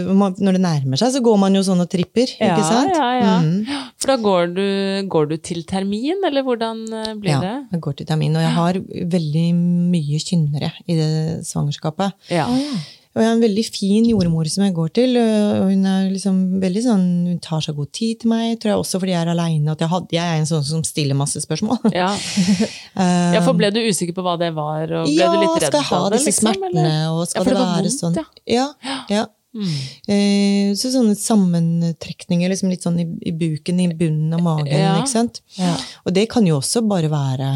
[0.09, 2.89] når det nærmer seg, så går man jo sånn og tripper, Ja, ikke sant?
[2.97, 3.35] ja, ja.
[3.45, 3.83] Mm.
[4.01, 4.63] For da går du,
[5.13, 7.53] går du til termin, eller hvordan eh, blir Ja, det?
[7.75, 8.81] jeg går til termin, og jeg har
[9.13, 9.45] veldig
[9.93, 11.11] mye kynnere i det
[11.47, 12.17] svangerskapet.
[12.33, 12.49] Ja.
[12.49, 12.81] Oh, ja.
[13.13, 15.11] Og jeg har en veldig fin jordmor som jeg går til.
[15.21, 18.79] Og hun er liksom veldig sånn, hun tar seg god tid til meg, tror jeg
[18.81, 19.75] også fordi jeg er aleine.
[19.77, 21.77] Jeg, had- jeg er en sånn som stiller masse spørsmål.
[21.93, 22.09] Ja.
[22.97, 25.69] Ja, for ble du usikker på hva det var, og ble ja, du litt redd
[25.69, 27.07] skal jeg ha disse liksom, smertene, eller?
[27.13, 28.17] og Ja, skal for det det være vondt, sånn?
[28.49, 28.67] ja.
[28.83, 28.97] Ja.
[29.13, 29.23] ja.
[29.53, 29.73] Mm.
[30.09, 34.73] Eh, så sånne sammentrekninger liksom litt sånn i, i buken, i bunnen av magen.
[34.73, 34.95] Ja.
[34.99, 35.41] ikke sant?
[35.59, 35.75] Ja.
[36.07, 37.49] Og det kan jo også bare være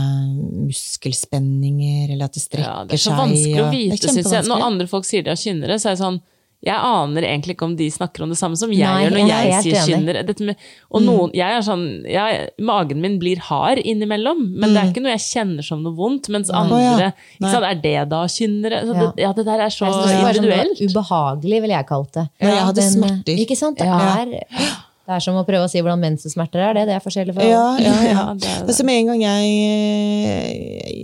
[0.68, 2.74] muskelspenninger, eller at det strekker seg.
[2.74, 3.22] Ja, det er så seg.
[3.24, 4.50] vanskelig å vite, syns jeg.
[4.52, 6.22] Når andre folk sier de har kynnere, så er det sånn
[6.66, 9.30] jeg aner egentlig ikke om de snakker om det samme som jeg Nei, gjør når
[9.30, 10.18] jeg jeg sier kynner.
[10.26, 14.82] Dette med, og noen, jeg er sånn, jeg, Magen min blir hard innimellom, men det
[14.82, 16.32] er ikke noe jeg kjenner som noe vondt.
[16.34, 17.12] Mens andre ja.
[17.38, 18.82] ikke sant, Er det da kynnere?
[18.88, 18.98] Ja.
[18.98, 20.82] det, ja, det der er så Jeg synes det var sånn individuelt.
[20.98, 22.26] ubehagelig, ville jeg kalt det.
[22.42, 23.42] Når jeg hadde Men, smerter.
[23.46, 23.78] Ikke sant?
[23.78, 24.00] Det, Ja.
[24.26, 26.74] er, det er som å prøve å si hvordan mensensmerter er.
[26.76, 28.16] Det, det er forskjellig for Ja, ja, ja.
[28.18, 28.74] Ja, det er det.
[28.74, 29.46] Altså med en gang jeg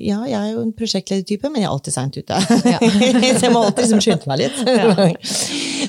[0.03, 2.39] Ja, jeg er jo en prosjektledertype, men jeg er alltid seint ute.
[2.49, 4.59] så jeg må alltid liksom skynde meg litt.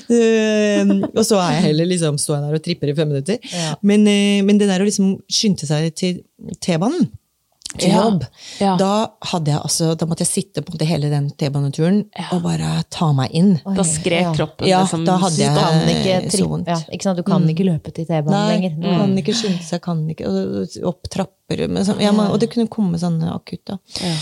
[0.07, 3.51] Um, og så er jeg heller liksom, stående der og tripper i fem minutter.
[3.51, 3.75] Ja.
[3.83, 6.23] Men, eh, men det der å liksom skynde seg til
[6.63, 7.09] T-banen
[7.77, 8.01] til Ja.
[8.03, 8.23] jobb,
[8.59, 8.75] Ja.
[8.77, 13.11] da, hadde jeg, altså, da måtte jeg sitte på hele den T-baneturen og bare ta
[13.13, 13.59] meg inn.
[13.75, 16.67] Da skrek kroppen Ja, liksom da hadde jeg- kan ikke, så vondt.
[16.67, 17.13] ja?
[17.13, 18.75] Du kan ikke løpe til T-banen Nei, lenger.
[18.81, 20.25] du kan ikke skynde seg, kan ikke
[20.85, 23.69] Opp trapper men sånn, ja, Og det kunne komme sånne akutt.
[24.01, 24.13] Ja.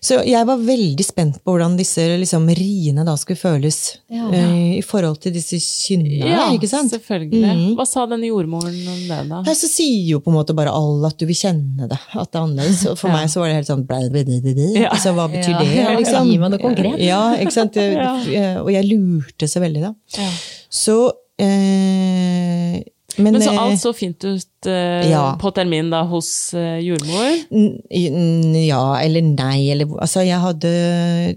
[0.00, 4.28] Så jeg var veldig spent på hvordan disse liksom, riene da skulle føles Ja.
[4.30, 6.92] uh, i forhold til disse kynnene, Ja, ikke sant?
[6.92, 7.74] selvfølgelig.
[7.76, 9.42] Hva sa denne jordmoren om det, da?
[9.42, 12.30] Her så sier jo på en måte bare alle at du vil kjenne det, at
[12.30, 12.86] det er annerledes.
[12.92, 13.16] Og for Ja.
[13.16, 14.78] meg så var det helt sånn blæ, blæ.
[14.78, 14.90] Ja.
[14.94, 16.30] Altså, hva betyr Ja, det, ja, liksom?
[16.30, 16.98] gi meg noe konkret.
[17.02, 17.74] Ja, ikke sant?
[18.28, 18.62] Ja.
[18.62, 19.94] Og jeg lurte så veldig, da.
[20.14, 20.30] Ja.
[20.70, 22.82] Så eh,
[23.18, 25.36] men, Men så eh, alt så fint ut eh, Ja.
[25.40, 27.38] på termin da hos eh, jordmor?
[27.50, 30.72] N- Ja eller nei, eller Altså, jeg hadde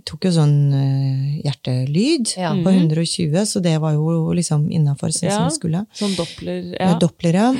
[0.05, 2.53] Tok jo sånn uh, hjertelyd Ja.
[2.53, 5.37] på 120, så det var jo liksom innafor sånn Ja.
[5.37, 5.85] som det skulle.
[5.97, 6.61] Sånn Doppler?
[6.79, 6.91] Ja.
[6.93, 6.99] Ja.
[7.01, 7.51] Doppler, ja.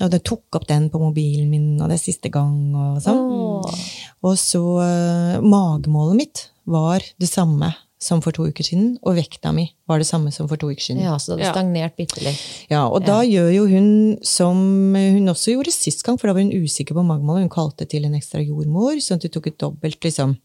[0.00, 3.18] Og det tok opp den på mobilen min, og det er siste gang, og sånn.
[3.18, 3.74] Oh.
[4.22, 9.50] Og så uh, Magemålet mitt var det samme som for to uker siden, og vekta
[9.54, 11.02] mi var det samme som for to uker siden.
[11.02, 12.42] Ja, så det hadde stagnert bitte litt.
[12.70, 13.88] Ja, og da gjør jo hun
[14.22, 14.60] som
[14.94, 17.48] hun også gjorde sist gang, for da var hun usikker på magemålet.
[17.48, 20.36] Hun kalte til en ekstra jordmor, sånn at hun tok et dobbelt liksom,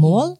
[0.00, 0.32] mål.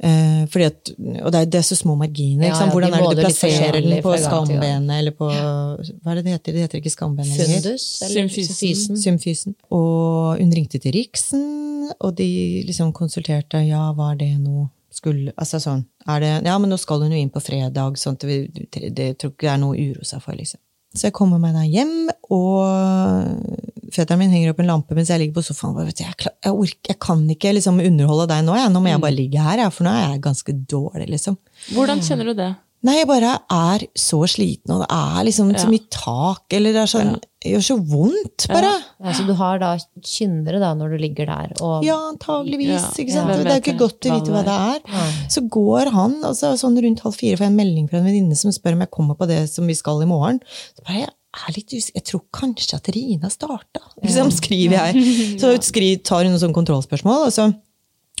[0.00, 2.46] Eh, fordi at, og det er, det er så små marginer.
[2.48, 6.22] Ja, ja, de Hvordan er det du plasserer den på skambenet, eller på Hva er
[6.22, 6.56] det det heter?
[6.56, 7.60] Det heter ikke skambenet lenger.
[7.60, 7.78] Eller
[8.16, 8.56] Symfysen.
[8.56, 9.00] symfysen?
[9.04, 9.56] Symfysen.
[9.68, 12.30] Og hun ringte til Riksen, og de
[12.64, 13.60] liksom konsulterte.
[13.68, 17.18] Ja, var det noe skulle, altså sånn, er det, ja, men nå skal hun jo
[17.20, 20.06] inn på fredag, sånn at vi, det, det tror ikke det er noe å uroe
[20.06, 20.60] seg for, liksom.
[20.90, 25.22] Så jeg kommer meg da hjem, og fetteren min henger opp en lampe mens jeg
[25.22, 25.70] ligger på sofaen.
[25.74, 28.56] og bare, vet du, Jeg, klar- jeg, orker, jeg kan ikke liksom underholde deg nå,
[28.58, 28.72] jeg.
[28.74, 31.08] nå må jeg bare ligge her, jeg, for nå er jeg ganske dårlig.
[31.14, 31.38] liksom.
[31.76, 32.50] Hvordan kjenner du det?
[32.82, 36.80] Nei, jeg bare er så sliten, og det er liksom så mye tak, eller det
[36.86, 38.70] er sånn, det gjør så vondt, bare.
[39.00, 39.70] Ja, så du har da
[40.04, 42.74] kynnere da når du ligger der og Ja, antageligvis.
[42.74, 43.30] Ja, ikke sant?
[43.32, 44.82] Ja, det er jo ikke godt å vite hva det er.
[44.92, 45.06] Ja.
[45.32, 48.36] Så går han, altså sånn rundt halv fire får jeg en melding fra en venninne
[48.36, 50.42] som spør om jeg kommer på det som vi skal i morgen.
[50.76, 53.84] Så bare, jeg er litt usikker, jeg tror kanskje at Rina starta.
[54.04, 55.08] Liksom skriver jeg.
[55.40, 57.50] Så skriver, tar hun noen sånne kontrollspørsmål, og så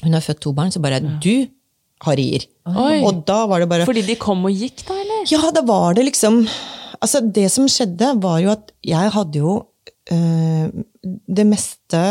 [0.00, 1.44] Hun har født to barn, så bare Du
[2.06, 2.46] har rier.
[2.64, 5.26] Og da var det bare Fordi de kom og gikk, da, eller?
[5.28, 6.46] ja, da var det liksom
[7.00, 9.54] Altså, det som skjedde, var jo at jeg hadde jo
[10.12, 10.68] eh,
[11.00, 12.02] det meste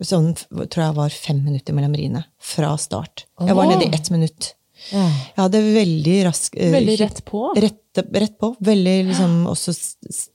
[0.00, 0.32] sånn,
[0.70, 2.24] tror jeg var fem minutter mellom riene.
[2.40, 3.26] Fra start.
[3.42, 4.54] Jeg var nede i ett minutt.
[4.88, 5.02] Ja.
[5.04, 7.42] Jeg hadde veldig rask eh, Veldig rett på.
[7.60, 8.54] Rett, rett på.
[8.64, 9.74] Veldig liksom også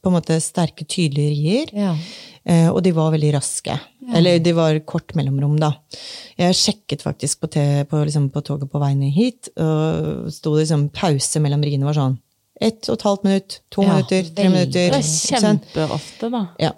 [0.03, 1.73] på en måte sterke, tydelige rier.
[1.73, 1.95] Ja.
[2.45, 3.79] Eh, og de var veldig raske.
[4.15, 5.71] Eller de var kort mellomrom, da.
[6.37, 10.53] Jeg sjekket faktisk på, te, på, liksom, på toget på vei ned hit, og sto
[10.59, 12.19] liksom pause mellom riene var sånn
[12.61, 14.95] ett og et halvt minutt, to Ja, minutter, tre minutter.
[14.95, 16.45] Det er kjempeofte, da.
[16.59, 16.71] Ja.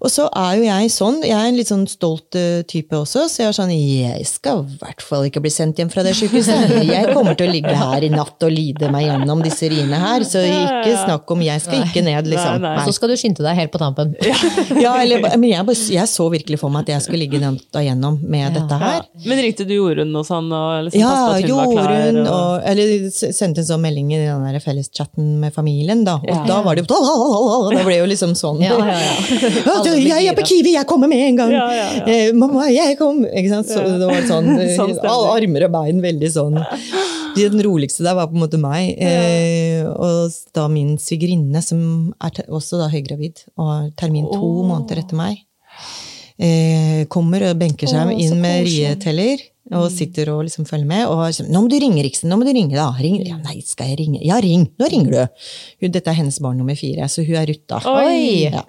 [0.00, 3.26] Og så er jo jeg sånn, jeg er en litt sånn stolt eh, type også,
[3.28, 6.14] så jeg er sånn, jeg skal i hvert fall ikke bli sendt hjem fra det
[6.16, 6.70] sykehuset.
[6.90, 10.24] Jeg kommer til å ligge her i natt og lide meg gjennom disse riene her,
[10.24, 12.62] så ikke snakk om, jeg skal ikke ned, liksom.
[12.64, 12.86] Nei, nei.
[12.88, 14.14] Så skal du skynde deg helt på tampen.
[14.80, 17.82] Ja, eller, men jeg, bare- jeg så virkelig for meg at jeg skulle ligge natta
[17.84, 19.04] gjennom med dette her.
[19.26, 20.48] Men ringte du Jorunn og sånn?
[20.48, 21.12] Og liksom Ja?
[21.44, 22.30] Jorunn, og...
[22.32, 26.16] og, eller sendte en sånn melding i den felleschatten med familien, da.
[26.24, 26.40] Og Ja.
[26.48, 27.00] da var det jo
[27.76, 28.62] Det ble jo liksom sånn.
[28.64, 29.49] Ja, ja, ja.
[29.50, 30.44] Jeg er på.
[30.46, 31.52] Kiwi, jeg kommer med en gang!
[31.54, 32.04] Ja, ja, ja.
[32.08, 33.22] Eh, mamma, jeg kom!
[33.26, 33.70] Ikke sant?
[33.70, 36.60] Så det var sånn, eh, Sånn armer og bein veldig sånn.
[37.36, 38.94] Den roligste der var på en måte meg.
[38.98, 41.82] Eh, og da min svigerinne, som
[42.22, 44.64] er også da høygravid, og har termin to oh.
[44.68, 45.44] måneder etter meg,
[46.40, 49.46] eh, kommer og benker seg oh, inn med rieteller.
[49.78, 51.06] Og sitter og liksom følger med.
[51.10, 52.30] Og sånn, 'Nå må du ringe, Riksen.
[52.30, 53.20] Nå må du ringe, da.' Ring.
[53.26, 54.20] Ja, nei, skal jeg ringe?
[54.24, 54.66] Ja, ring.
[54.80, 55.44] Nå ringer du.
[55.82, 57.80] Hun, dette er hennes barn nummer fire, så hun er Rutta.
[57.86, 58.50] Oi!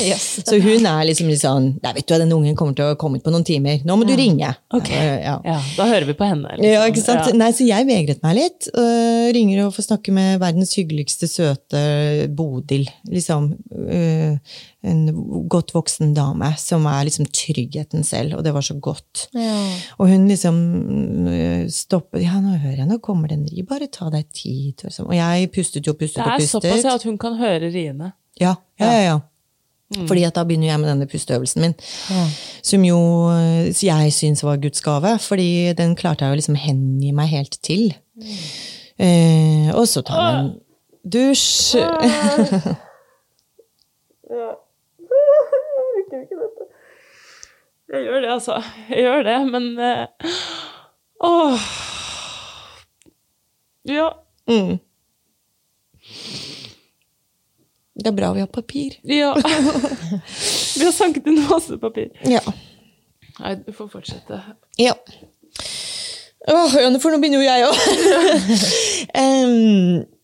[0.00, 0.16] Ja.
[0.16, 2.96] Så hun er liksom litt sånn Nei, vet du hva, den ungen kommer til å
[2.98, 3.82] komme ut på noen timer.
[3.86, 4.48] Nå må du ringe.
[4.74, 4.90] Ok.
[4.90, 5.36] Ja.
[5.44, 6.56] Ja, da hører vi på henne.
[6.56, 6.72] Liksom.
[6.72, 7.28] Ja, ikke sant?
[7.30, 7.36] Ja.
[7.36, 8.68] Nei, så jeg vegret meg litt.
[8.74, 12.88] Uh, ringer og får snakke med verdens hyggeligste, søte Bodil.
[13.10, 13.52] Liksom.
[13.70, 14.38] Uh,
[14.80, 15.00] en
[15.52, 19.26] godt voksen dame som er liksom tryggheten selv, og det var så godt.
[19.36, 19.58] Ja.
[20.00, 24.08] Og hun liksom øh, stopper Ja, nå hører jeg, nå kommer den ri, bare ta
[24.12, 24.74] deg tid.
[24.86, 25.06] Liksom.
[25.10, 28.12] Og jeg pustet jo, pustet Det er såpass at hun kan høre riene.
[28.40, 29.02] Ja, ja, ja.
[29.04, 29.18] ja.
[30.06, 31.74] Fordi at da begynner jeg med denne pusteøvelsen min.
[32.62, 32.98] Som jo
[33.34, 37.58] eh, jeg syns var Guds gave, fordi den klarte jeg å liksom hengi meg helt
[37.66, 37.90] til.
[39.00, 40.52] Eh, og så tar en
[41.02, 41.74] dusj.
[47.90, 48.60] Jeg gjør det, altså.
[48.90, 50.34] Jeg gjør det, men uh,
[51.26, 51.64] Åh.
[53.90, 54.10] Ja.
[54.50, 54.78] Mm.
[58.00, 58.94] Det er bra vi har papir.
[59.04, 59.34] Ja.
[60.80, 62.08] Vi har sanket inn masse papir.
[62.24, 62.40] Ja.
[63.40, 64.38] Nei, du får fortsette.
[64.80, 64.94] ja.
[66.48, 66.72] Åh,
[67.02, 67.76] for nå begynner jo jeg òg.
[69.20, 70.06] um,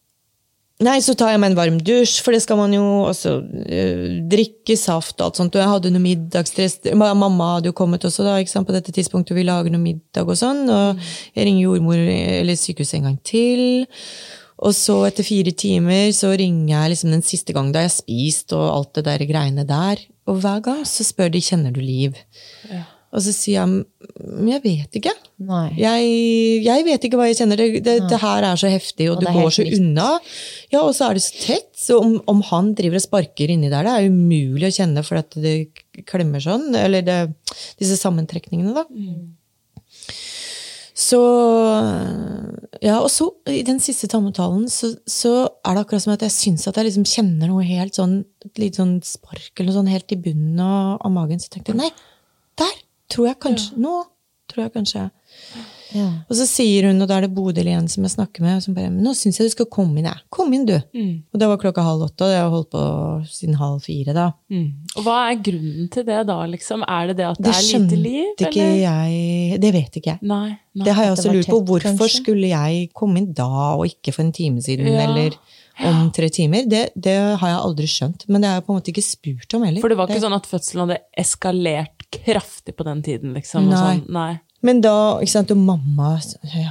[0.84, 4.06] nei, så tar jeg meg en varm dusj, for det skal man jo også øh,
[4.28, 5.56] drikke saft og alt sånt.
[5.56, 6.80] Og jeg hadde noe middagsstress.
[6.96, 9.82] Mamma hadde jo kommet også da, ikke sant, på dette tidspunktet, og vi lager noe
[9.82, 10.64] middag og sånn.
[10.68, 13.64] Og jeg ringer jordmor eller sykehuset en gang til.
[14.64, 17.96] Og så etter fire timer så ringer jeg liksom den siste gang da jeg har
[17.98, 20.00] spist og alt det der greiene der.
[20.26, 22.16] Og hver gang så spør de kjenner du liv.
[23.16, 23.78] Og så sier han
[24.20, 25.12] men jeg vet ikke.
[25.76, 26.08] Jeg,
[26.64, 27.60] jeg vet ikke hva jeg kjenner.
[27.60, 29.76] Det, det, det her er så heftig, og, Og det det, går så nytt.
[29.80, 30.08] unna.
[30.72, 31.70] Ja, Og så er det så tett.
[31.80, 35.20] Så om, om han driver og sparker inni der, det er umulig å kjenne for
[35.20, 35.56] at det
[36.08, 36.70] klemmer sånn.
[36.78, 37.18] Eller det,
[37.80, 38.86] disse sammentrekningene, da.
[40.96, 41.20] Så
[42.80, 46.34] Ja, og så, i den siste samtalen, så, så er det akkurat som at jeg
[46.34, 49.92] syns at jeg liksom kjenner noe helt sånn et litt sånn spark eller noe sånn
[49.92, 51.40] helt i bunnen av, av magen.
[51.42, 51.92] Så tenkte jeg nei,
[52.60, 52.74] der
[53.12, 53.94] tror jeg kanskje Nå
[54.50, 55.08] tror jeg kanskje
[55.94, 56.06] Ja.
[56.28, 58.74] Og så sier hun, og da er det Bodil igjen som jeg snakker med, som
[58.74, 60.18] bare Men nå syns jeg du skal komme inn, jeg.
[60.34, 60.74] Kom inn, du.
[60.74, 62.82] Og det var klokka halv åtte, og jeg har holdt på
[63.30, 64.24] siden halv fire, da.
[64.98, 66.82] Og hva er grunnen til det da, liksom?
[66.90, 68.32] Er det det at det, Det er lite skjønte liv?
[68.34, 68.80] ikke eller?
[68.82, 70.18] jeg Det vet ikke jeg.
[70.22, 70.48] Nei.
[70.74, 70.84] nei.
[70.90, 71.60] Det har jeg også lurt på.
[71.70, 72.20] Hvorfor kanskje?
[72.24, 75.06] skulle jeg komme inn da, og ikke for en time siden, Ja.
[75.06, 75.38] eller
[75.86, 76.66] om tre timer?
[76.68, 78.26] Det, det har jeg aldri skjønt.
[78.28, 79.80] Men det er jeg på en måte ikke spurt om heller.
[79.80, 83.66] For det var ikke sånn at fødselen hadde eskalert kraftig på den tiden, liksom?
[83.66, 83.96] og Nei.
[83.98, 84.04] Sånn.
[84.14, 84.32] Nei.
[84.64, 84.92] Men da,
[85.22, 86.14] ikke sant, og mamma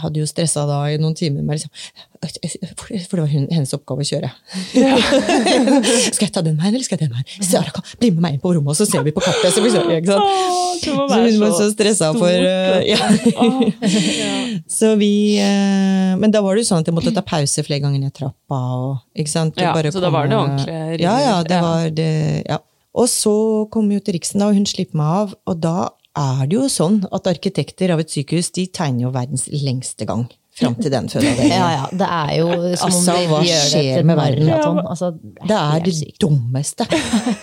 [0.01, 1.69] hadde jo stressa da i noen timer med liksom,
[2.81, 4.31] For det var hun, hennes oppgave å kjøre.
[6.15, 7.45] skal jeg ta den veien, eller skal jeg den veien?
[7.45, 9.53] Sara, kom, bli med meg inn på rommet, og så ser vi på kartet.
[9.53, 10.25] Så, så, ikke sant?
[10.25, 13.11] Åh, så hun var så stressa for uh, ja.
[13.45, 13.63] Åh,
[14.17, 14.33] ja.
[14.71, 17.85] Så vi uh, Men da var det jo sånn at jeg måtte ta pause flere
[17.85, 18.61] ganger ned trappa.
[18.81, 19.61] Og, ikke sant?
[19.61, 21.35] og Ja, så da var det ordentlig Ja, ja.
[21.45, 22.13] det var det,
[22.49, 22.63] ja.
[22.95, 23.35] Og så
[23.73, 25.35] kom vi jo til Riksen, da, og hun slipper meg av.
[25.51, 25.77] Og da
[26.15, 30.29] er det jo sånn at arkitekter av et sykehus de tegner jo verdens lengste gang
[30.59, 31.53] fram til den fødeavdelingen.
[31.59, 31.85] Ja, ja.
[31.91, 32.47] Det er jo
[32.79, 34.79] som Altså, om vi gjør det til et maraton.
[34.85, 35.11] Altså,
[35.51, 36.87] Det er det dummeste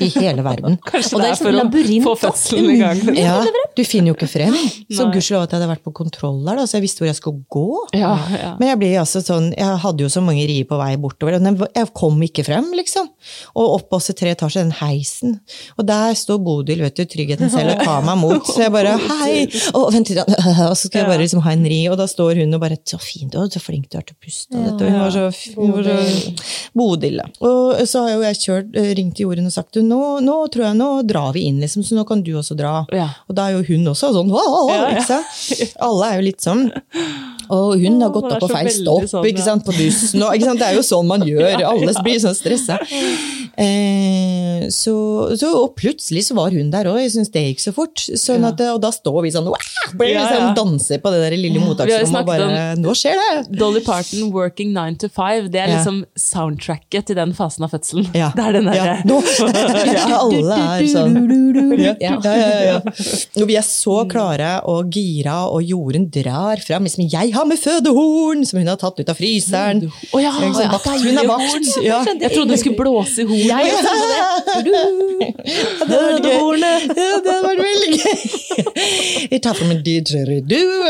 [0.02, 0.78] i hele verden.
[0.90, 3.02] Kanskje Og det er sånn for å labyrint, få fødselen i gang.
[3.22, 3.36] Ja,
[3.76, 4.56] du finner jo ikke frem.
[4.92, 7.44] Så gudskjelov at jeg hadde vært på kontroll der, så jeg visste hvor jeg skulle
[7.52, 7.66] gå.
[7.96, 8.52] Ja, ja.
[8.60, 11.64] Men jeg ble altså sånn, jeg hadde jo så mange rier på vei bortover, og
[11.76, 13.08] jeg kom ikke frem, liksom.
[13.58, 15.38] Og opp også tre etasjer, den heisen.
[15.78, 18.48] Og der står Bodil, vet du, tryggheten selv, og tar meg mot.
[18.48, 19.46] Så jeg bare hei!
[19.76, 22.56] Og, vent og så skal jeg bare liksom ha en ri, og da står hun
[22.58, 24.56] og bare fint, å, så flink du er til å puste.
[24.56, 25.24] Og dette, og hun var så,
[25.58, 26.34] hun var så
[26.78, 27.26] Bodil, da.
[27.48, 30.68] Og så har jo jeg kjørt, eh, ringt til Jorunn og sagt nå, nå tror
[30.68, 32.78] jeg, nå drar vi inn, liksom, så nå kan du også dra.
[32.94, 33.10] Ja.
[33.28, 35.68] Og da er jo hun også sånn, å, å, åh», Ja, ja.
[35.82, 36.68] Alle er jo litt sånn.
[37.52, 40.22] Og hun har gått opp på feil stopp sånn, ikke sant, på bussen.
[40.24, 40.44] Og?
[40.58, 41.60] Det er jo sånn man gjør.
[41.68, 42.78] Alle blir sånn stressa.
[43.60, 44.94] Eh, så,
[45.36, 47.00] så, og plutselig så var hun der òg.
[47.02, 48.00] Jeg syns det gikk så fort.
[48.00, 51.58] Sånn at, og da står vi sånn og Ja, liksom, danser på det der lille
[51.58, 53.56] Vi har mottaksrommet og snakket bare Nå skjer det!
[53.56, 58.04] Dolly Parton, 'Working 9 to 5', det er liksom soundtracket til den fasen av fødselen.
[58.12, 58.28] Ja.
[58.36, 59.16] Det er den derre Nå,
[59.96, 61.14] ja, alle er sånn.
[61.80, 62.16] Ja, Ja.
[62.20, 62.74] ja.
[63.40, 67.58] Og vi er så klare og gira, og Jorunn drar fram liksom, 'Jeg har med
[67.62, 69.86] fødehorn!' som hun har tatt ut av fryseren.
[70.12, 70.68] Oh, ja, liksom?
[70.68, 71.66] Vakt, hun er vakt.
[71.80, 73.48] Jeg trodde hun skulle blåse i hornet.
[73.48, 73.72] Jeg.
[74.12, 74.28] Ja,
[75.88, 76.42] det hadde vært gøy.
[76.92, 78.20] Det hadde vært veldig gøy.
[79.32, 80.82] Jeg tar fram en didgeridoo.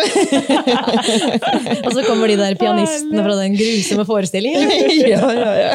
[1.92, 4.70] Og så kommer de der pianistene fra den grusomme forestillingen.
[5.12, 5.74] ja, ja, ja.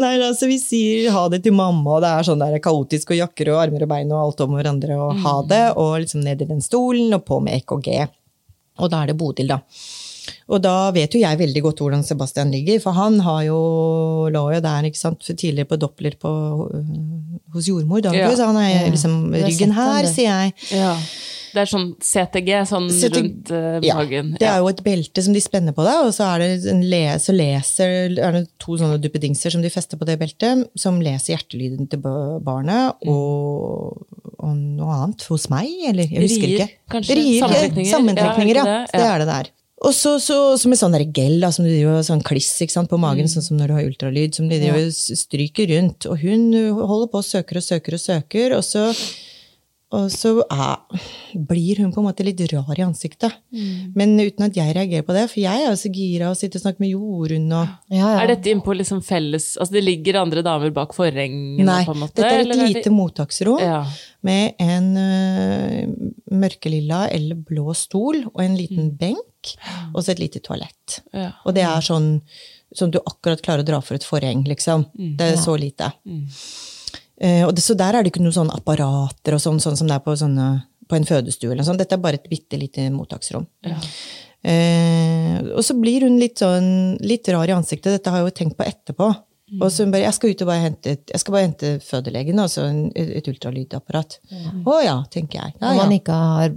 [0.00, 3.12] Nei, altså, så vi sier ha det til mamma, og det er sånn der kaotisk,
[3.14, 6.24] og jakker og armer og bein og alt om hverandre, og ha det, og liksom
[6.24, 7.92] ned i den stolen, og på med EKG.
[8.82, 9.60] Og da er det Bodil, da.
[10.48, 13.58] Og da vet jo jeg veldig godt hvordan Sebastian ligger, for han har jo,
[14.32, 16.32] lå jo der ikke sant, tidligere på Doppler på,
[17.54, 18.02] hos jordmor.
[18.04, 18.32] Da, Ja.
[18.34, 20.54] Så han er liksom ryggen her, sier jeg.
[20.72, 20.96] Ja.
[21.54, 24.32] Det er sånn CTG, sånn CTG rundt Ja, magen.
[24.40, 26.82] det er jo et belte som de spenner på deg, og så er det, en
[26.90, 30.98] le, så leser, er det to sånne duppedingser som de fester på det beltet, som
[31.04, 33.10] leser hjertelyden til barnet, Mm.
[33.14, 34.06] og,
[34.38, 36.78] og noe annet hos meg, eller jeg husker Rier, ikke.
[36.90, 37.14] kanskje?
[37.18, 37.92] Rier, Sammentrekninger?
[37.94, 38.80] Sammentrekninger, Ja, ja.
[38.82, 38.98] er det?
[39.00, 39.50] Det er det der.
[39.84, 42.96] Og så, så, så med sånn gel, da, som du driver, sånn kliss sant, på
[42.98, 46.06] magen, sånn som når du har ultralyd, som de driver, stryker rundt.
[46.08, 46.46] Og hun
[46.78, 48.86] holder på og søker og søker og søker, og så,
[49.94, 51.00] og så er,
[51.48, 53.36] blir hun på en måte litt rar i ansiktet.
[53.94, 56.58] Men uten at jeg reagerer på det, for jeg er jo så gira og sitter
[56.58, 58.08] og snakker med Jorunn og Ja, ja.
[58.24, 61.64] Er dette innpå liksom felles Altså det ligger andre damer bak forhengene?
[61.68, 63.78] Nei, på en måte, dette er et eller lite mottaksrom Ja.
[64.26, 69.54] med en uh, mørkelilla eller blå stol og en liten benk,
[69.94, 71.00] og så et lite toalett.
[71.44, 72.16] Og det er sånn
[72.74, 74.88] som du akkurat klarer å dra for et forheng, liksom.
[75.18, 75.92] Det er så lite.
[77.20, 79.90] Eh, og det, så der er det ikke noen sånne apparater og sånn, sånn som
[79.90, 80.48] det er på, sånne,
[80.90, 81.52] på en fødestue.
[81.54, 81.78] eller.
[81.78, 83.46] Dette er bare et bitte lite mottaksrom.
[83.66, 83.78] Ja.
[84.44, 87.94] Eh, og så blir hun litt sånn litt rar i ansiktet.
[87.94, 89.14] Dette har jeg jo tenkt på etterpå.
[89.54, 92.40] Og så hun bare, jeg skal ut og bare hente, jeg skal bare hente fødelegen,
[92.42, 94.16] altså en, et ultralydapparat.
[94.66, 95.54] Å ja, tenker jeg.
[95.60, 95.98] Ja, Når man ja.
[96.00, 96.54] ikke har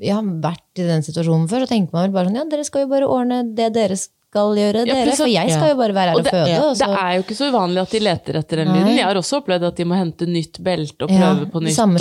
[0.00, 2.86] ja, vært i den situasjonen før, så tenker man vel bare sånn Ja, dere skal
[2.86, 3.98] jo bare ordne det dere
[4.30, 5.14] skal gjøre, dere.
[5.18, 6.58] For jeg skal jo bare være her Og det, føde.
[6.62, 8.92] og det er jo ikke så uvanlig at de leter etter den lyden.
[8.96, 11.74] Jeg har også opplevd at de må hente nytt belte og prøve på nytt.
[11.80, 11.98] Og?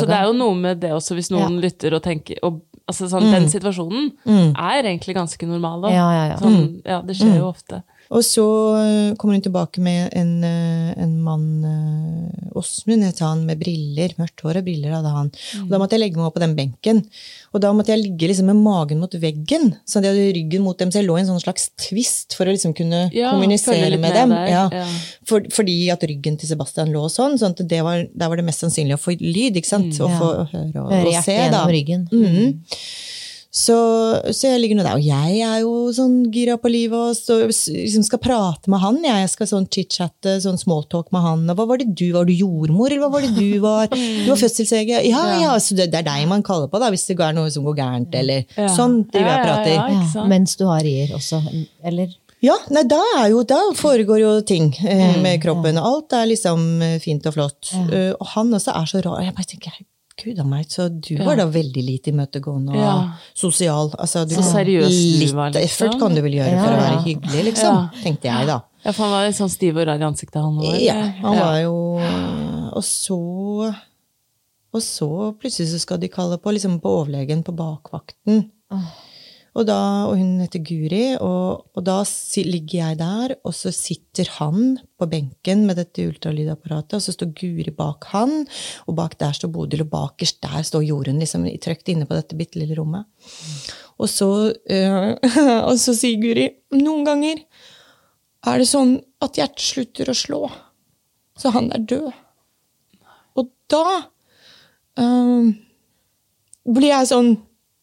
[0.00, 3.08] Så det er jo noe med det også, hvis noen lytter og tenker og, altså,
[3.12, 4.12] sånn, Den situasjonen
[4.56, 5.82] er egentlig ganske normal.
[5.84, 5.90] Da.
[5.92, 6.38] Ja, ja, ja.
[6.40, 7.82] Sånn, ja, det skjer jo ofte.
[8.14, 8.44] Og så
[8.78, 14.14] øh, kommer hun tilbake med en, øh, en mann, øh, Åsmund het han, med briller,
[14.20, 15.30] mørkt hår og briller hadde han.
[15.64, 17.02] Og da måtte jeg legge meg opp på den benken.
[17.52, 20.78] Og da måtte jeg ligge liksom med magen mot veggen, så jeg hadde ryggen mot
[20.78, 20.92] dem.
[20.92, 24.06] Så jeg lå i en sånn slags tvist for å liksom kunne Ja, kommunisere med
[24.06, 24.34] med dem.
[24.52, 24.68] Ja.
[24.72, 24.86] ja.
[25.26, 28.62] For, fordi at ryggen til Sebastian lå sånn, sånn at var, der var det mest
[28.64, 29.90] sannsynlig å få lyd, ikke sant?
[29.92, 30.18] Mm, Ja.
[30.20, 31.66] få høre og, og se, da.
[31.66, 32.08] ryggen.
[32.12, 32.60] Mhm.
[33.56, 33.74] Så,
[34.36, 37.38] så jeg ligger nå der, og jeg er jo sånn gira på livet og så,
[37.48, 38.98] liksom skal prate med han.
[39.06, 41.46] Jeg skal sånn chit-chatte, sånn smalltalk med han.
[41.48, 42.28] Og hva var det du var?
[42.28, 43.88] du jordmor, eller hva var det du var?
[43.94, 45.00] Du var fødselslege?
[45.08, 47.48] Ja, ja, så det, det er deg man kaller på da, hvis det er noe
[47.54, 48.68] som går gærent, eller Ja.
[48.76, 49.72] sånn driver jeg og Ja, ja, prater.
[49.72, 50.04] ja.
[50.20, 51.40] Ja, mens du har rier også,
[51.86, 52.12] eller?
[52.44, 55.78] Ja, nei, da, er jo, da foregår jo ting eh, med kroppen.
[55.80, 57.72] Alt er liksom eh, fint og flott.
[57.72, 59.22] Uh, og han også er så rar.
[59.24, 59.78] Jeg bare tenker,
[60.16, 63.90] gud a meg, så du var da veldig lite imøtegående og sosial.
[64.00, 64.88] Altså, du, Så seriøs
[65.20, 65.62] du var, liksom.
[65.62, 67.82] effort kan du vel gjøre for å være hyggelig, liksom.
[68.02, 68.60] Tenkte jeg, da.
[68.86, 70.78] Ja, for han var litt sånn stiv og rar i ansiktet, han var.
[70.80, 71.74] Ja, han var jo
[72.76, 73.18] Og så
[74.76, 75.08] Og så
[75.40, 78.44] plutselig så skal de kalle på liksom på overlegen på bakvakten.
[79.56, 82.02] Og, da, og hun heter Guri, og, og da
[82.44, 87.32] ligger jeg der, og så sitter han på benken med dette ultralydapparatet, og så står
[87.38, 88.42] Guri bak han,
[88.84, 92.36] og bak der står Bodil, og bakerst der står Jorunn liksom trygt inne på dette
[92.36, 93.08] bitte lille rommet.
[93.96, 95.10] Og så, øh,
[95.70, 97.40] og så sier Guri noen ganger
[98.46, 100.42] er det sånn at hjertet slutter å slå.
[101.40, 102.12] Så han er død.
[103.40, 103.84] Og da
[105.00, 105.48] øh,
[106.68, 107.36] blir jeg sånn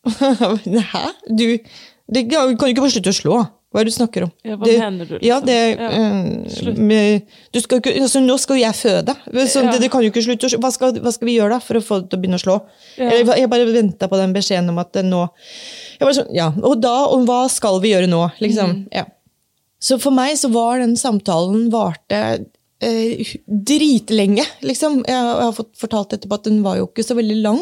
[0.05, 1.03] Hæ?
[1.29, 1.45] Du
[2.13, 3.35] det kan jo ikke bare slutte å slå.
[3.73, 4.31] Hva er det du snakker om?
[4.45, 5.25] Ja, hva det, mener du, liksom?
[5.25, 5.87] Ja, det, Ja.
[5.97, 7.23] øhm, med,
[7.55, 9.15] du skal ikke, altså, nå skal jo jeg føde.
[9.49, 9.71] Så Ja.
[9.71, 10.51] det, det kan jo ikke slutte.
[10.61, 12.43] Hva skal, hva skal vi gjøre da for å få det til å begynne å
[12.43, 12.57] slå?
[12.99, 13.09] Ja.
[13.09, 15.23] Jeg, jeg bare venta på den beskjeden om at det nå
[16.03, 18.21] bare sånn, ja, Og da, og hva skal vi gjøre nå?
[18.43, 18.69] Liksom.
[18.69, 18.87] Mm.
[18.91, 19.05] Ja.
[19.81, 22.45] Så for meg så var den samtalen varte
[22.83, 25.01] eh, dritlenge, liksom.
[25.07, 27.61] Jeg, jeg har fått fortalt etterpå at den var jo ikke så veldig lang.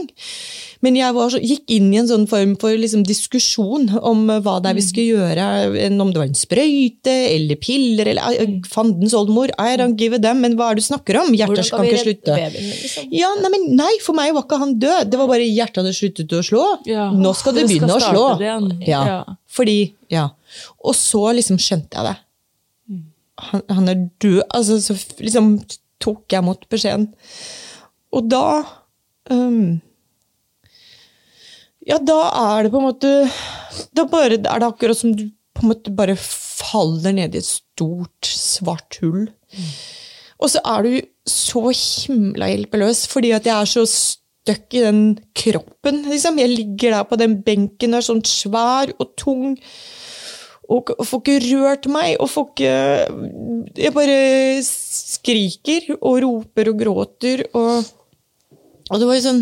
[0.82, 4.42] Men jeg var så, gikk inn i en sånn form for liksom, diskusjon om eh,
[4.42, 5.48] hva det er vi skulle gjøre.
[5.92, 9.54] Om det var en sprøyte eller piller eller eh, fandens oldemor.
[9.62, 11.30] I don't give a damn, men hva er det du snakker om?
[11.38, 12.40] Hjertet kan ikke slutte.
[12.58, 13.14] liksom?
[13.14, 15.14] Ja, nei, men nei, for meg var ikke han død.
[15.14, 16.66] Det var bare hjertet hadde sluttet å slå.
[16.90, 17.12] Ja.
[17.14, 18.76] Nå skal det begynne skal å slå.
[18.90, 19.06] Ja.
[19.12, 19.22] Ja.
[19.52, 19.80] Fordi,
[20.12, 20.30] ja.
[20.82, 22.18] Og så liksom skjønte jeg det.
[23.39, 24.41] Han, han er død.
[24.50, 25.56] Altså, så liksom
[26.02, 27.12] tok jeg mot beskjeden.
[28.12, 28.46] Og da
[29.32, 29.80] um,
[31.88, 33.12] Ja, da er det på en måte
[33.96, 37.48] Da bare, er det akkurat som du på en måte bare faller ned i et
[37.48, 39.26] stort, svart hull.
[40.41, 40.94] Og så er du
[41.28, 45.02] så himla hjelpeløs, fordi at jeg er så støkk i den
[45.38, 46.02] kroppen.
[46.10, 46.40] Liksom.
[46.42, 49.60] Jeg ligger der på den benken, og er sånn svær og tung,
[50.70, 52.76] og får ikke rørt meg, og får ikke
[53.82, 54.20] Jeg bare
[54.66, 57.90] skriker og roper og gråter, og,
[58.90, 59.42] og det var jo sånn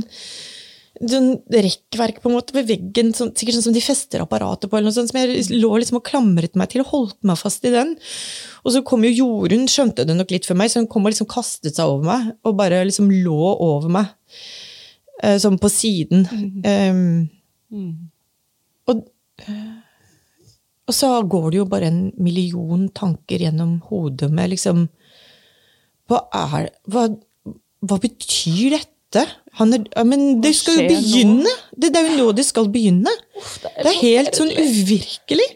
[1.00, 4.76] sånn rekkverk på en måte ved veggen, sånn, sikkert sånn som de fester apparatet på,
[4.76, 7.64] eller noe sånt, som jeg lå liksom og klamret meg til og holdt meg fast
[7.64, 7.94] i den.
[8.66, 11.14] Og så kom jo Jorunn, skjønte det nok litt for meg, så hun kom og
[11.14, 14.12] liksom kastet seg over meg, og bare liksom lå over meg.
[15.24, 16.26] eh, sånn på siden.
[17.72, 18.10] Um,
[18.90, 19.06] og,
[20.90, 24.88] og så går det jo bare en million tanker gjennom hodet med liksom
[26.10, 27.06] Hva er Hva,
[27.86, 29.26] hva betyr dette?
[29.60, 31.54] Han er, ja, men det skal jo begynne!
[31.74, 33.14] Det, det er jo nå det skal begynne.
[33.64, 35.48] det er helt sånn uvirkelig.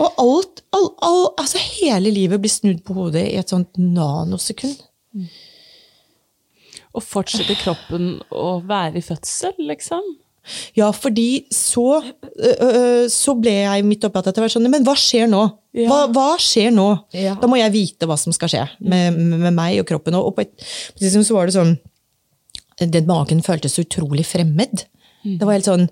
[0.00, 4.80] Og alt, all, all, altså hele livet blir snudd på hodet i et sånt nanosekund.
[6.94, 10.14] Og fortsetter kroppen å være i fødsel, liksom?
[10.76, 14.96] Ja, fordi så, øh, så ble jeg midt oppi at jeg var sånn Men hva
[14.98, 15.42] skjer nå?
[15.74, 15.88] Ja.
[15.90, 16.88] Hva, hva skjer nå?
[17.16, 17.34] Ja.
[17.40, 20.16] Da må jeg vite hva som skal skje med, med, meg og kroppen.
[20.18, 21.76] Og på et på et tidspunkt så var det sånn
[22.80, 24.86] Den magen føltes utrolig fremmed.
[25.24, 25.86] Det var helt sånn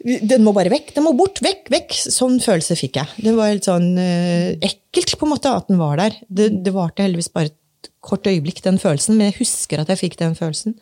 [0.00, 0.94] Den må bare vekk.
[0.96, 1.42] Den må bort.
[1.44, 1.96] Vekk, vekk.
[2.08, 3.24] Sånn følelse fikk jeg.
[3.26, 6.16] Det var helt sånn øh, ekkelt på en måte at den var der.
[6.28, 7.58] Det, det varte heldigvis bare et
[8.00, 10.76] kort øyeblikk, den følelsen, men jeg husker at jeg fikk den følelsen.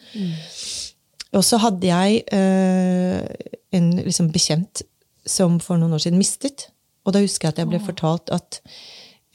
[1.36, 3.24] Og så hadde jeg øh,
[3.76, 4.82] en liksom bekjent
[5.28, 6.70] som for noen år siden mistet.
[7.04, 8.60] Og da husker jeg at jeg ble fortalt at,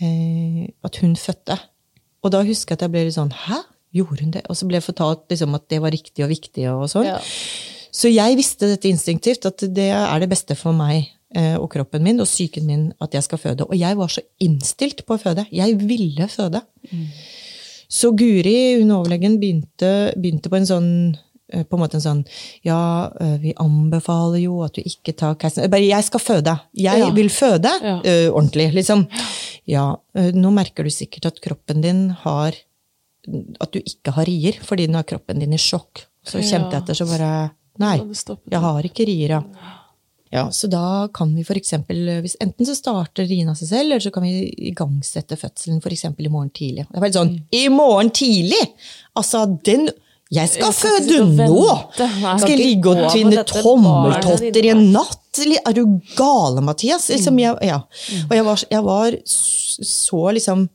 [0.02, 1.58] øh, at hun fødte.
[2.24, 3.62] Og da husker jeg at jeg ble litt sånn Hæ?
[3.94, 4.42] Gjorde hun det?
[4.50, 6.66] Og så ble jeg fortalt liksom, at det var riktig og viktig.
[6.72, 7.12] og sånn.
[7.12, 7.20] Ja.
[7.94, 12.02] Så jeg visste dette instinktivt, at det er det beste for meg eh, og kroppen
[12.02, 13.68] min og psyken min at jeg skal føde.
[13.68, 15.46] Og jeg var så innstilt på å føde.
[15.54, 16.64] Jeg ville føde.
[17.86, 21.22] Så Guri, hun overlegen, begynte, begynte på en sånn eh,
[21.62, 22.22] på en måte en sånn
[22.66, 26.56] Ja, eh, vi anbefaler jo at du ikke tar keisersnitt Bare jeg skal føde.
[26.74, 27.10] Jeg Ja.
[27.12, 27.98] vil føde Ja.
[28.02, 29.06] uh, ordentlig, liksom.
[29.70, 32.54] Ja, uh, nå merker du sikkert at kroppen din har
[33.62, 36.06] At du ikke har rier, fordi nå er kroppen din i sjokk.
[36.26, 37.98] Så kjente jeg etter, så bare Nei,
[38.52, 39.44] jeg har ikke rier, ja.
[40.34, 43.86] Ja, så da kan vi for eksempel, hvis Enten så starter riene av seg selv,
[43.86, 46.88] eller så kan vi igangsette fødselen for eksempel i morgen tidlig.
[46.90, 48.64] Det er bare sånn I morgen tidlig!
[49.16, 49.90] Altså, den
[50.34, 51.66] Jeg skal Jeg skal føde nå!
[52.00, 55.20] Nei, Skal jeg ligge og tvinne tommeltotter i en natt?
[55.44, 55.84] Er du
[56.18, 57.08] gale, Mathias?
[57.14, 57.80] Liksom, jeg, ja.
[58.28, 60.68] Og jeg var, jeg var så liksom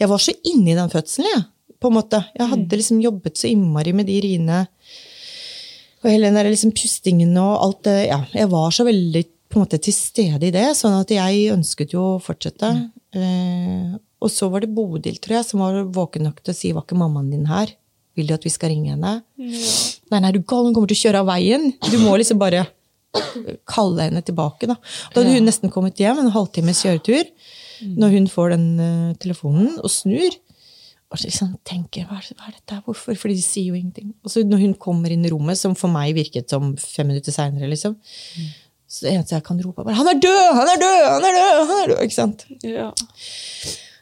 [0.00, 1.44] Jeg var så inne i den fødselen, jeg.
[1.80, 2.22] På en måte.
[2.36, 4.62] Jeg hadde liksom jobbet så innmari med de riene.
[6.02, 9.58] Og hele den der liksom pustingen og alt det ja, Jeg var så veldig på
[9.58, 12.72] en måte til stede i det, sånn at jeg ønsket jo å fortsette.
[13.14, 16.72] Eh, og så var det Bodil, tror jeg, som var våken nok til å si
[16.72, 17.76] 'var ikke mammaen din her'?
[18.16, 19.18] Vil du at vi skal ringe henne?
[19.36, 21.68] Nei, nei, er du gal, hun kommer til å kjøre av veien.
[21.90, 22.64] Du må liksom bare
[23.68, 24.68] kalle henne tilbake.
[24.68, 24.76] Da
[25.12, 27.28] Da hadde hun nesten kommet hjem, en halvtimes kjøretur,
[27.96, 30.36] når hun får den eh, telefonen og snur.
[31.12, 33.14] Og så liksom tenker hva er, det, hva er dette hvorfor?
[33.20, 34.10] Fordi de sier jo ingenting.
[34.24, 37.34] Og så når hun kommer inn i rommet, som for meg virket som fem minutter
[37.34, 37.94] seinere, liksom,
[38.90, 40.46] så det eneste jeg kan rope, er bare 'Han er død!
[40.58, 41.02] Han er død!
[41.12, 42.02] Han er død!' Han er død!
[42.02, 42.46] Ikke sant?
[42.62, 42.90] Ja.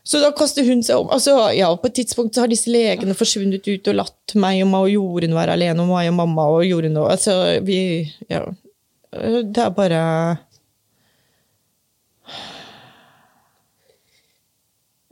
[0.05, 1.09] Så da kaster hun seg om.
[1.15, 4.89] Altså, ja, På et tidspunkt har disse legene forsvunnet ut og latt meg og, meg
[4.89, 7.79] og Jorunn være alene, og meg og mamma og Jorunn og altså, vi,
[8.29, 8.45] ja.
[9.15, 10.03] Det er bare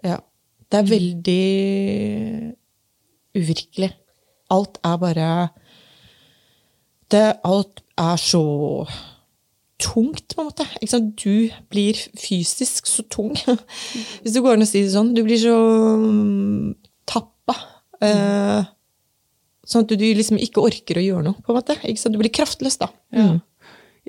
[0.03, 0.19] Ja.
[0.73, 1.43] Det er veldig
[3.39, 3.91] uvirkelig.
[4.53, 5.49] Alt er bare
[7.13, 8.45] det, Alt er så
[9.83, 10.67] tungt, på en måte.
[11.19, 13.35] Du blir fysisk så tung,
[14.23, 15.13] hvis det går an å si det sånn.
[15.17, 15.57] Du blir så
[17.11, 17.57] tappa.
[18.03, 18.65] Mm.
[19.69, 21.77] sånn at du liksom ikke orker å gjøre noe, på en måte.
[22.11, 22.89] Du blir kraftløs, da.
[23.15, 23.37] Mm.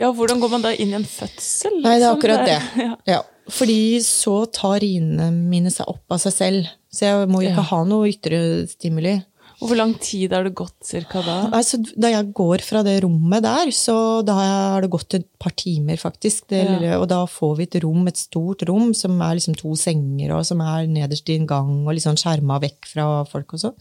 [0.01, 1.77] ja, hvordan går man da inn i en fødsel?
[1.83, 2.17] Nei, det er liksom?
[2.17, 2.59] akkurat det.
[2.87, 2.95] Ja.
[3.17, 3.21] Ja.
[3.51, 6.69] Fordi så tar riene mine seg opp av seg selv.
[6.93, 7.69] Så jeg må jo ikke Ja.
[7.73, 8.39] ha noe ytre
[8.71, 9.17] stimuli.
[9.63, 11.37] Og hvor lang tid har det gått cirka da?
[11.55, 13.95] Altså, da jeg går fra det rommet der, så
[14.27, 16.49] da har det gått et par timer, faktisk.
[16.51, 16.97] Det, Ja.
[16.99, 20.43] Og da får vi et rom, et stort rom, som er liksom to senger, og
[20.45, 23.79] som er nederst i en gang, og litt sånn skjerma vekk fra folk og sånn.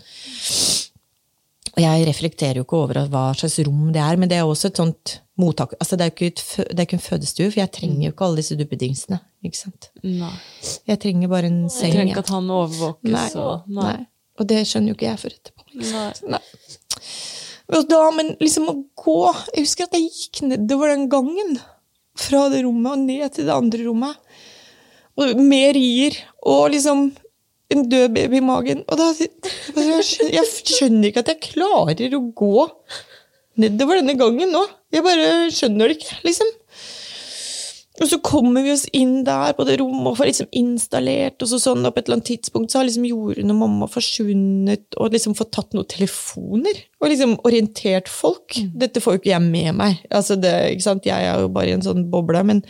[1.72, 4.68] Og jeg reflekterer jo ikke over hva slags rom det er, men det er også
[4.68, 5.72] et sånt mottak.
[5.80, 8.58] Altså, det er jo ikke, ikke en fødestue, for jeg trenger jo ikke alle disse
[8.60, 9.18] duppedingsene.
[9.42, 9.88] Ikke sant?
[10.04, 10.34] Nei.
[10.86, 13.28] Jeg trenger bare en Du Jeg trenger ikke at han overvåkes Nei.
[13.40, 13.96] og Nei.
[14.40, 15.66] Og det skjønner jo ikke jeg før etterpå.
[15.82, 16.08] Nei.
[16.36, 16.42] Nei.
[17.72, 19.18] Og da, men liksom å gå
[19.54, 21.56] Jeg husker at jeg gikk nedover den gangen.
[22.18, 24.32] Fra det rommet og ned til det andre rommet.
[25.20, 26.16] Og med rier
[26.48, 27.10] og liksom
[27.72, 28.82] en død baby i magen.
[28.88, 29.30] Og da, jeg,
[30.04, 32.66] skjønner, jeg skjønner ikke at jeg klarer å gå
[33.60, 34.64] nedover denne gangen nå.
[34.92, 36.50] Jeg bare skjønner det ikke, liksom.
[38.00, 41.50] Og så kommer vi oss inn der på det rommet og får liksom installert, og
[41.50, 44.96] så sånn og på et eller annet tidspunkt så har liksom Jorunn og mamma forsvunnet
[44.96, 48.56] og liksom fått tatt noen telefoner og liksom orientert folk.
[48.72, 50.00] Dette får jo ikke jeg med meg.
[50.08, 51.08] Altså det, ikke sant?
[51.08, 52.64] Jeg er jo bare i en sånn boble, men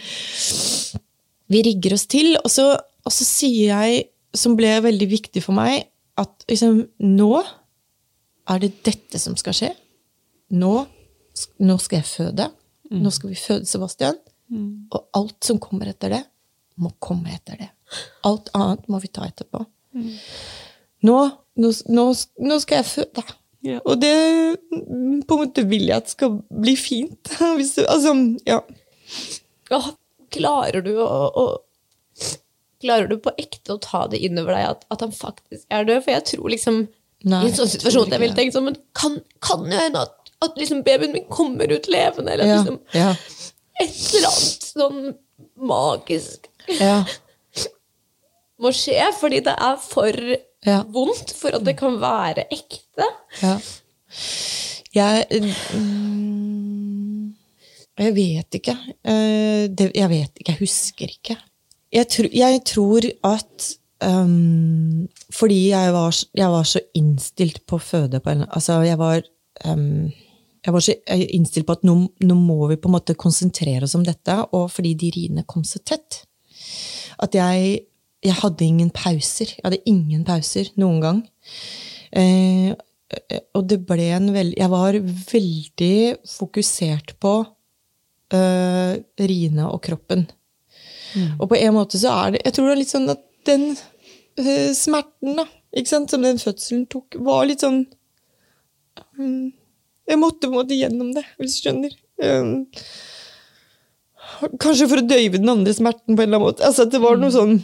[1.53, 2.73] vi rigger oss til, og så,
[3.07, 5.87] og så sier jeg, som ble veldig viktig for meg,
[6.19, 7.31] at liksom nå
[8.51, 9.71] er det dette som skal skje.
[10.59, 10.75] Nå,
[11.63, 12.51] nå skal jeg føde.
[12.93, 14.19] Nå skal vi føde Sebastian.
[14.93, 16.23] Og alt som kommer etter det,
[16.83, 17.71] må komme etter det.
[18.29, 19.65] Alt annet må vi ta etterpå.
[21.03, 21.19] Nå,
[21.61, 22.05] nå, nå,
[22.49, 23.25] nå skal jeg føde.
[23.63, 23.79] Ja.
[23.87, 24.13] Og det
[24.73, 27.35] mm, på en måte vil jeg at skal bli fint.
[27.59, 28.15] Hvis du, altså,
[28.49, 28.59] ja.
[29.73, 29.93] Åh,
[30.35, 31.47] klarer du å, å
[32.83, 36.01] Klarer du på ekte å ta det innover deg at, at han faktisk er død?
[36.03, 36.81] For jeg tror liksom
[37.23, 40.33] Nei, I en sånn situasjon jeg ville tenkt sånn Men kan, kan jo hende at,
[40.43, 43.13] at liksom babyen min kommer ut levende, eller Ja, liksom ja,
[43.83, 45.01] et eller annet sånn
[45.59, 46.49] magisk
[46.81, 47.03] ja,
[48.63, 50.19] må skje, fordi det er for
[50.63, 50.81] Ja.
[50.95, 53.09] vondt for at det kan være ekte.
[53.43, 53.57] ja.
[54.95, 55.25] Jeg
[55.75, 57.35] mm,
[57.99, 58.75] Jeg vet ikke.
[59.05, 60.53] Eh, det, jeg vet ikke.
[60.53, 61.37] Jeg husker ikke.
[61.93, 63.67] Jeg, tro, jeg tror at
[64.05, 68.99] um, Fordi jeg var, jeg var så innstilt på å føde på en Altså, jeg
[69.01, 69.21] var
[69.69, 70.11] um,
[70.63, 70.95] jeg var så
[71.35, 74.69] innstilt på at nå, nå må vi på en måte konsentrere oss om dette, og
[74.71, 76.23] fordi de riene kom så tett.
[77.23, 77.81] At jeg,
[78.23, 79.57] jeg hadde ingen pauser.
[79.57, 81.23] Jeg hadde ingen pauser noen gang.
[82.15, 82.71] Eh,
[83.57, 84.97] og det ble en veldig Jeg var
[85.33, 85.97] veldig
[86.29, 87.33] fokusert på
[88.37, 90.27] eh, riene og kroppen.
[91.39, 93.67] Og på en måte så er det Jeg tror det er litt sånn at den
[94.39, 95.49] eh, smerten da,
[95.89, 97.83] som den fødselen tok, var litt sånn
[99.19, 99.51] mm,
[100.13, 101.95] Jeg måtte på en måte gjennom det, hvis du skjønner.
[102.23, 102.51] Um,
[104.61, 106.67] kanskje for å døyve den andre smerten på en eller annen måte.
[106.67, 107.57] Altså det var noe sånn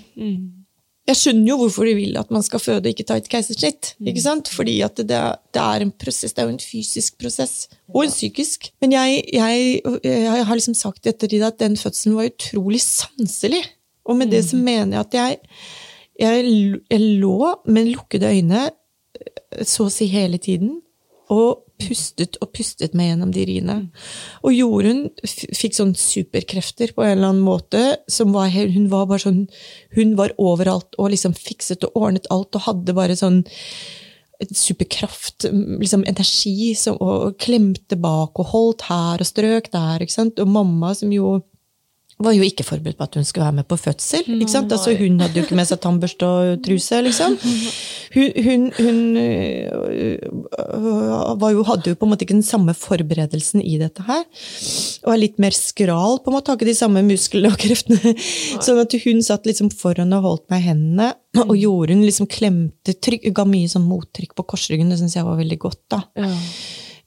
[1.09, 3.95] jeg skjønner jo hvorfor de vil at man skal føde og ikke ta et keisersnitt.
[3.97, 4.51] ikke sant?
[4.53, 5.21] Fordi at det,
[5.57, 7.55] det er en prosess, det er jo en fysisk prosess,
[7.95, 8.69] og en psykisk.
[8.85, 9.71] Men jeg, jeg,
[10.05, 13.63] jeg har liksom sagt i ettertid at den fødselen var utrolig sanselig.
[14.09, 15.39] Og med det så mener jeg at jeg,
[16.21, 16.53] jeg,
[16.93, 18.69] jeg lå med lukkede øyne
[19.65, 20.77] så å si hele tiden,
[21.33, 23.77] og pustet og pustet meg gjennom de riene.
[24.43, 27.85] Og Jorunn fikk sånn superkrefter på en eller annen måte.
[28.09, 29.47] som var, Hun var bare sånn,
[29.97, 33.45] hun var overalt og liksom fikset og ordnet alt og hadde bare sånn
[34.39, 40.03] superkraft, liksom energi, som, og klemte bak og holdt her og strøk der.
[40.03, 40.39] ikke sant?
[40.39, 41.41] Og mamma, som jo
[42.19, 44.27] var jo ikke forberedt på at hun skulle være med på fødsel.
[44.27, 44.73] ikke sant?
[44.75, 47.37] Altså, hun hadde jo ikke med seg tannbørste og truse, liksom.
[48.15, 50.17] Hun, hun, hun øh,
[51.39, 54.25] var jo, hadde jo på en måte ikke den samme forberedelsen i dette her.
[55.05, 58.17] Og er litt mer skral, på en måte, har ikke de samme musklene og kreftene.
[58.67, 61.13] Sånn at hun satt liksom foran og holdt meg i hendene,
[61.45, 64.91] og Jorunn liksom klemte, trykk, ga mye sånn mottrykk på korsryggen.
[64.91, 66.03] Det syns jeg var veldig godt, da.
[66.19, 66.33] Ja.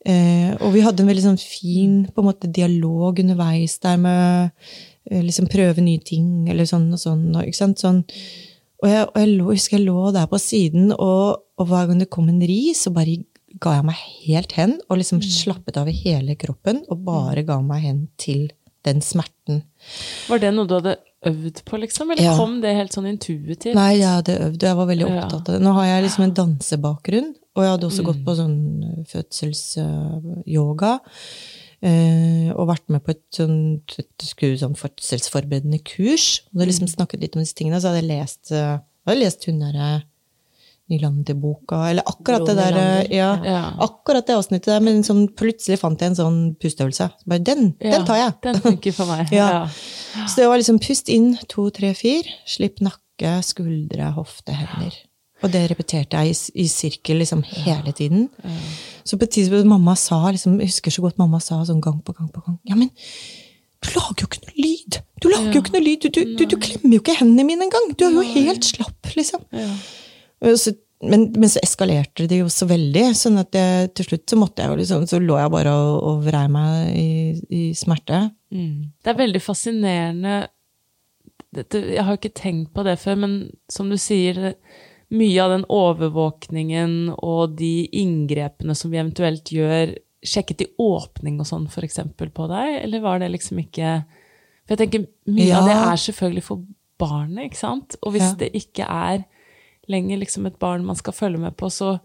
[0.02, 4.72] Eh, og vi hadde en veldig sånn fin på en måte, dialog underveis der med
[5.10, 7.26] liksom prøve nye ting, eller sånn og sånn.
[7.36, 7.80] Og, ikke sant?
[7.82, 8.04] sånn.
[8.84, 11.88] og jeg, og jeg lå, jeg husker jeg lå der på siden, og, og hver
[11.90, 13.18] gang det kom en ri, så bare
[13.62, 17.60] ga jeg meg helt hen, og liksom slappet av i hele kroppen, og bare ga
[17.62, 18.50] meg hen til
[18.86, 19.64] den smerten.
[20.30, 20.96] Var det noe du hadde
[21.30, 22.10] øvd på, liksom?
[22.12, 22.38] Eller Ja.
[22.38, 23.76] kom det helt sånn intuitivt?
[23.76, 25.62] Nei, jeg hadde øvd, og jeg var veldig opptatt av det.
[25.62, 28.58] Nå har jeg liksom en dansebakgrunn, og jeg hadde også gått på sånn
[29.12, 30.94] fødselsyoga.
[30.94, 33.60] Eh, og vært med på et sånn,
[33.98, 36.44] et skulle sånn fødselsforberedende kurs.
[36.52, 38.78] Og da liksom snakket litt om disse tingene, så hadde jeg lest, eh,
[39.08, 39.92] hadde jeg lest hun derre
[40.92, 43.60] Nylander-boka, eller akkurat det der eh, ja, Ja.
[43.80, 47.08] Akkurat det avsnittet der, men sånn, plutselig fant jeg en sånn pusteøvelse.
[47.22, 48.34] Så bare, den, Ja, den tar jeg!
[48.44, 49.32] Den funker for meg.
[50.28, 52.36] Så det var liksom pust inn, to, tre, fire.
[52.50, 54.98] Slipp nakke, skuldre, hofte, hender.
[55.42, 58.28] Og det repeterte jeg i, i sirkel liksom hele tiden.
[59.04, 61.98] Så på et tidspunkt mamma sa, liksom, jeg husker så godt mamma sa sånn gang
[62.06, 62.92] på gang på gang Ja, men
[63.82, 65.00] du lager jo ikke noe lyd!
[65.22, 66.04] Du lager jo ikke noe lyd!
[66.06, 67.90] Du, du, du, du klemmer jo ikke hendene mine engang!
[67.98, 69.42] Du er jo helt slapp, liksom.
[69.58, 69.72] Ja.
[70.58, 74.38] Så, men, men så eskalerte det jo så veldig, sånn at jeg, til slutt så
[74.38, 77.10] måtte jeg jo liksom, så lå jeg bare og, og vrei meg i,
[77.50, 78.22] i smerte.
[78.54, 78.92] Mm.
[79.02, 80.36] Det er veldig fascinerende
[81.56, 83.36] Jeg har jo ikke tenkt på det før, men
[83.72, 84.54] som du sier,
[85.12, 91.48] mye av den overvåkningen og de inngrepene som vi eventuelt gjør, sjekket i åpning og
[91.50, 94.04] sånn eksempel på deg, eller var det liksom ikke
[94.68, 96.62] For jeg tenker, mye av det er selvfølgelig for
[97.02, 97.96] barnet, ikke sant?
[98.06, 98.36] Og hvis Ja.
[98.38, 99.26] det ikke er
[99.90, 102.00] lenger liksom et barn man skal følge med på, så,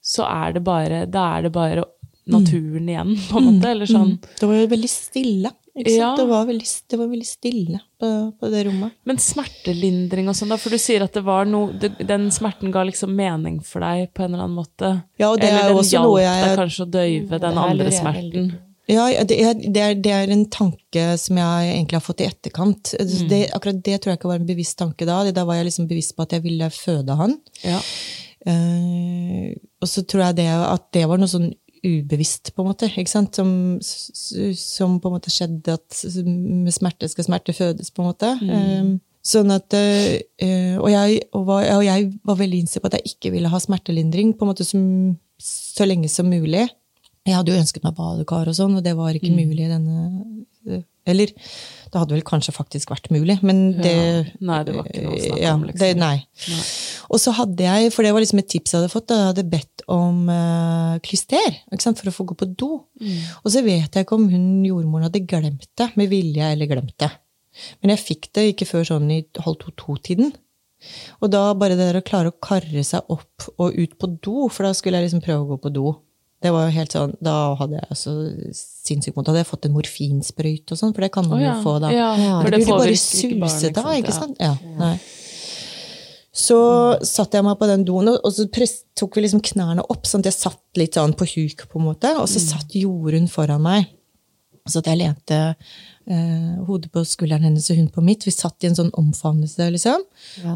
[0.00, 1.84] så er det bare Da er det bare
[2.28, 4.10] naturen igjen, på en måte, eller sånn.
[4.18, 4.36] Mm.
[4.40, 5.50] Det var jo veldig stille.
[5.78, 6.02] Ikke sant?
[6.02, 6.12] Ja.
[6.18, 8.94] Det, var veldig, det var veldig stille på, på det rommet.
[9.08, 10.58] Men smertelindring og sånn, da?
[10.60, 14.10] For du sier at det var noe det, Den smerten ga liksom mening for deg
[14.14, 14.94] på en eller annen måte?
[15.20, 18.50] Ja, og det eller er den hjalp jeg- deg kanskje å døyve den andre smerten?
[18.88, 22.28] Ja, det er, det, er, det er en tanke som jeg egentlig har fått i
[22.30, 22.94] etterkant.
[23.28, 25.18] Det, akkurat det tror jeg ikke var en bevisst tanke da.
[25.28, 27.36] Da var jeg liksom bevisst på at jeg ville føde han.
[27.60, 27.82] Ja.
[28.48, 29.52] Uh,
[29.82, 31.50] og så tror jeg det, at det var noe sånn
[31.84, 32.88] ubevisst, på en måte.
[32.90, 33.38] ikke sant?
[33.38, 33.50] Som,
[33.82, 38.32] som på en måte skjedde at med smerte skal smerte fødes, på en måte.
[38.42, 38.90] Eh,
[39.28, 43.14] sånn at, eh, og, jeg, og, var, og jeg var veldig innstilt på at jeg
[43.14, 44.82] ikke ville ha smertelindring på en måte som,
[45.42, 46.66] så lenge som mulig.
[47.28, 50.78] Jeg hadde jo ønsket meg badekar og sånn, og det var ikke mulig i denne
[51.08, 51.32] Eller
[51.88, 54.24] det hadde vel kanskje faktisk vært mulig, men det Ja.
[54.50, 55.80] Nei, det var ikke noe å snakke ja, om, liksom.
[55.80, 56.16] Det, nei.
[57.08, 59.30] Og så hadde jeg, for det var liksom et tips jeg hadde fått, da jeg
[59.30, 62.70] hadde bedt om uh, klyster for å få gå på do.
[63.00, 63.22] Mm.
[63.42, 66.96] Og så vet jeg ikke om hun jordmoren hadde glemt det, med vilje eller glemt
[67.00, 67.10] det.
[67.80, 70.34] Men jeg fikk det ikke før sånn i halv to-to-tiden.
[71.18, 74.46] Og da bare det der å klare å karre seg opp og ut på do,
[74.52, 75.94] for da skulle jeg liksom prøve å gå på do.
[76.38, 78.12] Det var jo helt sånn, Da hadde jeg så
[78.54, 79.30] sinnssykt vondt.
[79.32, 81.54] Hadde jeg fått en morfinsprøyte og sånn, for det kan man oh, ja.
[81.56, 81.90] jo få da.
[81.94, 84.18] Ja, for det det burde bare suset suse ikke da, ikke Ja.
[84.20, 84.36] sant?
[84.38, 84.94] Ja, nei.
[86.38, 86.58] Så
[87.02, 90.30] satte jeg meg på den doen, og så tok vi liksom knærne opp, sånn at
[90.30, 92.12] jeg satt litt sånn på huk, på en måte.
[92.20, 93.88] Og så satt Jorunn foran meg.
[94.68, 95.38] Så at jeg lente
[96.10, 98.26] eh, hodet på skulderen hennes og hun på mitt.
[98.26, 100.04] Vi satt i en sånn omfavnelse, liksom.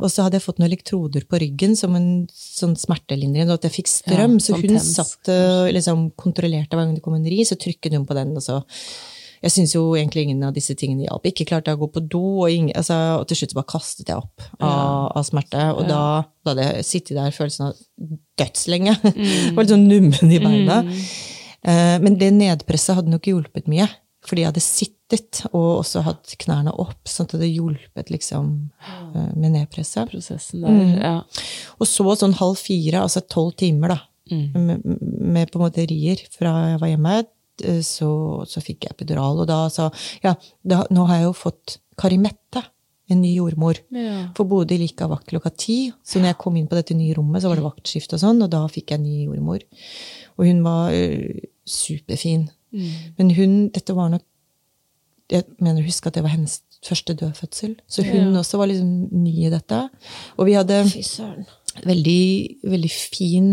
[0.01, 3.69] Og så hadde jeg fått noen elektroder på ryggen som en sånn smertelindring, og at
[3.69, 4.39] jeg fikk strøm.
[4.39, 7.59] Ja, så hun tens, satt og liksom kontrollerte hver gang det kom en ri, så
[7.61, 8.63] trykket hun på den, og så
[9.43, 11.25] jeg syns jo egentlig ingen av disse tingene hjalp.
[11.27, 14.13] Ikke klarte jeg å gå på do, og, ingen, altså, og til slutt bare kastet
[14.13, 15.65] jeg opp av, av smerte.
[15.75, 16.03] Og da,
[16.47, 17.87] da hadde jeg sittet der følelsen av
[18.43, 18.99] dødslenge.
[19.13, 19.55] Mm.
[19.55, 20.79] var litt sånn nummen i beina.
[21.63, 23.87] Eh, men det nedpresset hadde nok hjulpet mye.
[24.27, 25.02] Fordi jeg hadde sittet
[25.53, 28.49] og også hatt knærne opp, sånn at det hjulpet liksom
[29.15, 30.09] eh, med nedpresset.
[30.13, 30.95] Prosessen der, Mm.
[31.03, 31.15] ja.
[31.79, 34.01] Og så sånn halv fire, altså tolv timer, da,
[34.33, 37.17] med, med på en måte rier fra jeg var hjemme,
[37.65, 38.11] eh, så,
[38.49, 39.41] så fikk jeg epidural.
[39.45, 39.91] Og da sa
[40.25, 40.35] ja,
[40.65, 42.63] da, nå har jeg jo fått Karimette,
[43.13, 43.77] en ny jordmor.
[43.93, 44.31] Ja.
[44.39, 47.13] For Bodil gikk av vakt klokka ti, så når jeg kom inn på dette nye
[47.19, 49.61] rommet, så var det vaktskift og sånn, og da fikk jeg en ny jordmor.
[50.39, 52.47] Og hun var øh, superfin.
[53.19, 54.23] Men hun, dette var nok
[55.33, 57.77] Jeg mener å at det var hennes første dødfødsel.
[57.89, 59.79] Så hun også var liksom ny i dette.
[60.37, 60.83] Og vi hadde
[61.87, 62.23] veldig,
[62.69, 63.53] veldig fin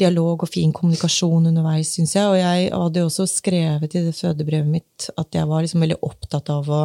[0.00, 2.28] dialog og fin kommunikasjon underveis, syns jeg.
[2.28, 6.52] Og jeg hadde også skrevet i det fødebrevet mitt at jeg var liksom veldig opptatt
[6.52, 6.82] av å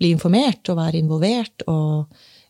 [0.00, 1.64] bli informert og være involvert.
[1.70, 2.06] Og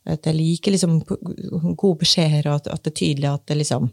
[0.07, 3.89] at jeg liker liksom gode beskjeder, og at, det er tydelig at, det liksom,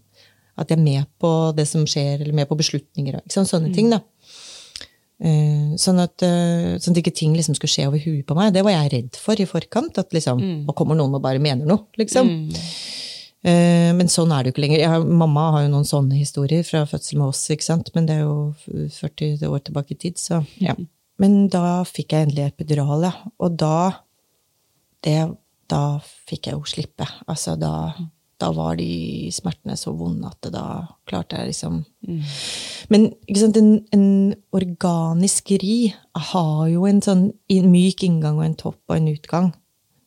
[0.61, 3.17] at jeg er med på det som skjer, eller med på beslutninger.
[3.33, 4.03] Sånne ting, da.
[5.23, 8.51] Eh, Sånn at, eh, sånn at ikke ting liksom skulle skje over huet på meg.
[8.53, 9.97] Det var jeg redd for i forkant.
[9.97, 11.85] At liksom, nå kommer noen og bare mener noe.
[11.97, 12.29] liksom.
[13.43, 14.87] Eh, Men sånn er det jo ikke lenger.
[14.87, 17.89] Har, mamma har jo noen sånne historier fra fødsel med oss, ikke sant?
[17.95, 20.15] men det er jo 40 år tilbake i tid.
[20.21, 20.75] så ja.
[21.19, 23.13] Men da fikk jeg endelig epidural, ja.
[23.39, 23.99] Og da
[25.03, 25.35] det,
[25.69, 27.05] Da fikk jeg jo slippe.
[27.27, 27.93] Altså da,
[28.43, 30.67] da var de smertene så vonde at det da
[31.09, 31.81] klarte jeg liksom
[32.91, 34.07] Men ikke sant, en, en
[34.55, 35.77] organisk ri
[36.31, 39.51] har jo en sånn myk inngang og en topp og en utgang.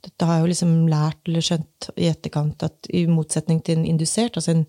[0.07, 3.89] Dette har jeg jo liksom lært eller skjønt i etterkant at i motsetning til en
[3.89, 4.65] indusert, altså en,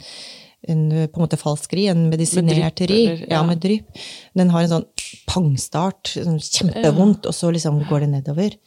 [0.71, 3.43] en på en måte falsk ri, en medisinert ri, ja, ja.
[3.45, 4.01] med drypp,
[4.39, 4.87] den har en sånn
[5.29, 8.57] pangstart, sånn kjempevondt, og så liksom går det nedover.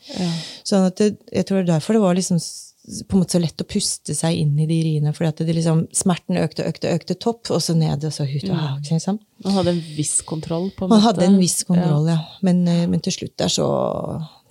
[0.69, 2.39] Sånn at det, jeg tror det er derfor det var liksom
[2.81, 5.83] på en måte så lett å puste seg inn i de riene, fordi det liksom,
[5.95, 8.47] smerten økte, økte, økte topp, og så ned, og så ut.
[8.49, 9.23] Ikke sant?
[9.45, 11.07] Man hadde en viss kontroll, på en Man måte.
[11.11, 12.19] hadde en viss kontroll, ja.
[12.47, 13.69] Men, eh, men til slutt der så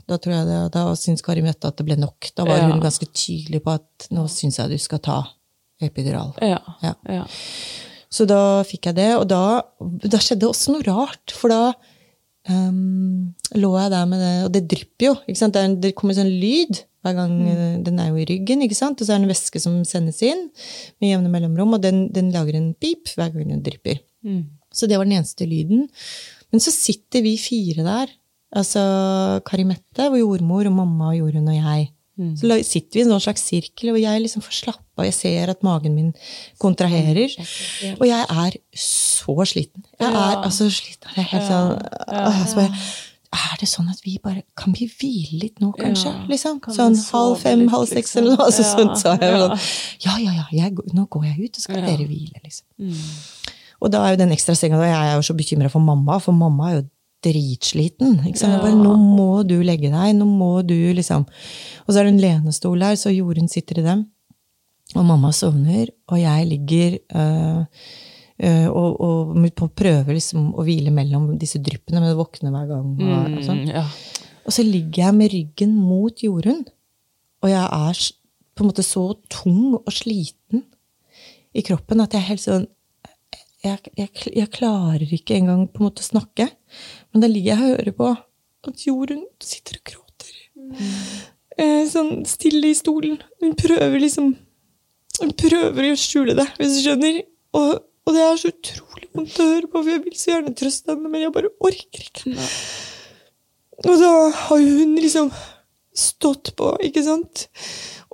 [0.09, 2.32] Da tror jeg det, da syntes Kari Mette at det ble nok.
[2.36, 2.69] Da var Ja.
[2.71, 5.19] hun ganske tydelig på at nå syns jeg du skal ta
[5.82, 6.34] epidural.
[6.41, 6.57] Ja.
[6.82, 6.93] Ja.
[7.07, 7.25] ja.
[8.09, 11.30] Så da fikk jeg det, og da, da skjedde også noe rart.
[11.30, 11.73] For da
[12.49, 15.13] um, lå jeg der med det, og det drypper jo.
[15.27, 15.53] ikke sant?
[15.53, 17.83] Det, det kommer sånn lyd hver gang mm.
[17.85, 18.99] Den er jo i ryggen, ikke sant?
[18.99, 20.47] og så er det en væske som sendes inn
[20.99, 24.01] med jevne mellomrom, og den, den lager en pip hver gang den drypper.
[24.75, 25.87] Så det var den eneste lyden.
[26.51, 28.11] Men så sitter vi fire der.
[28.49, 28.81] Altså
[29.45, 31.89] Kari Mette, vår jordmor, og mamma og Jorunn og jeg.
[32.35, 35.05] Så sitter vi i en sånn slags sirkel, og jeg liksom får slappe av.
[35.07, 36.09] Jeg ser at magen min
[36.59, 37.31] kontraherer.
[37.95, 39.85] Og jeg er så sliten.
[39.95, 41.13] Jeg er altså sliten.
[41.15, 41.71] Jeg er helt sånn
[42.11, 42.25] ja.
[42.43, 42.81] så bare,
[43.32, 46.09] Er det sånn at vi bare Kan vi hvile litt nå, kanskje?
[46.09, 46.59] Ja, liksom?
[46.63, 48.23] kan Sånn halv fem, litt, halv seks liksom?
[48.23, 48.45] eller noe.
[48.47, 49.49] Altså, Ja, sånn sa jeg ja.
[50.07, 51.86] Ja, ja, ja, jeg, nå går jeg ut, og skal Ja.
[51.91, 52.65] dere hvile, liksom.
[53.82, 56.34] Og da er jo den ekstra senga Jeg er jo så bekymra for mamma, for
[56.34, 56.88] mamma er jo
[57.23, 58.17] dritsliten.
[58.25, 58.61] Ikke sant?
[58.63, 60.15] Bare, nå må du legge deg.
[60.17, 63.86] Nå må du liksom Og så er det en lenestol her, så Jorunn sitter i
[63.86, 64.05] dem.
[64.95, 67.65] Og mamma sovner, og jeg ligger øh,
[68.71, 72.93] og, og prøver liksom å hvile mellom disse dryppene, men våkner hver gang.
[72.95, 73.65] Og, og, sånn.
[73.65, 73.85] Mm, ja.
[74.45, 76.63] og så ligger jeg med ryggen mot Jorunn,
[77.43, 78.03] og jeg er
[78.55, 80.65] på en måte så tung og sliten
[81.55, 82.67] i kroppen at jeg er helt sånn
[83.63, 86.45] jeg, jeg, jeg klarer ikke engang på en måte å snakke.
[87.11, 88.11] Men da ligger jeg og hører på
[88.69, 90.37] at Jorunn sitter og gråter.
[90.69, 91.87] Mm.
[91.89, 93.19] sånn stille i stolen.
[93.43, 94.35] Hun prøver liksom
[95.19, 97.17] Hun prøver å skjule det, hvis du skjønner.
[97.59, 100.55] Og, og det er så utrolig vondt å høre på, for jeg vil så gjerne
[100.57, 102.34] trøste henne, men jeg bare orker ikke.
[103.86, 104.14] Og da
[104.47, 105.30] har hun liksom
[105.99, 107.45] stått på, ikke sant?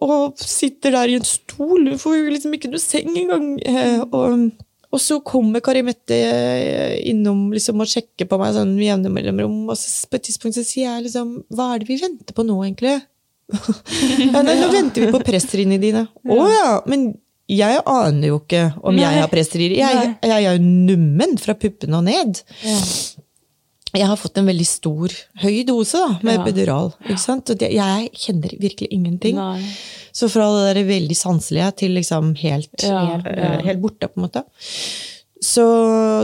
[0.03, 1.87] Og sitter der i en stol.
[1.87, 3.47] Hun får liksom ikke noe seng engang.
[3.63, 4.49] Eh, og,
[4.91, 9.13] og så kommer Kari Mette eh, innom liksom, og sjekker på meg sånn med jevne
[9.15, 9.61] mellomrom.
[9.71, 12.45] Og så, på et tidspunkt så sier jeg liksom Hva er det vi venter på
[12.47, 12.97] nå, egentlig?
[14.25, 16.07] ja, nei, nå venter vi på presseriene dine.
[16.25, 16.71] Å ja.
[16.89, 17.13] Men
[17.51, 19.75] jeg aner jo ikke om jeg har presserier.
[19.77, 22.41] Jeg, jeg er jo nummen fra puppene og ned.
[23.95, 26.41] Jeg har fått en veldig stor, høy dose da, med Ja.
[26.43, 26.89] epidural.
[27.05, 27.49] Ikke sant?
[27.53, 29.37] Og det, jeg kjenner virkelig ingenting.
[29.39, 29.61] Nei.
[30.15, 33.53] Så fra det der veldig sanselige til liksom helt, Ja, helt, ja.
[33.55, 34.43] eh, helt borte, på en måte.
[35.45, 35.63] Så,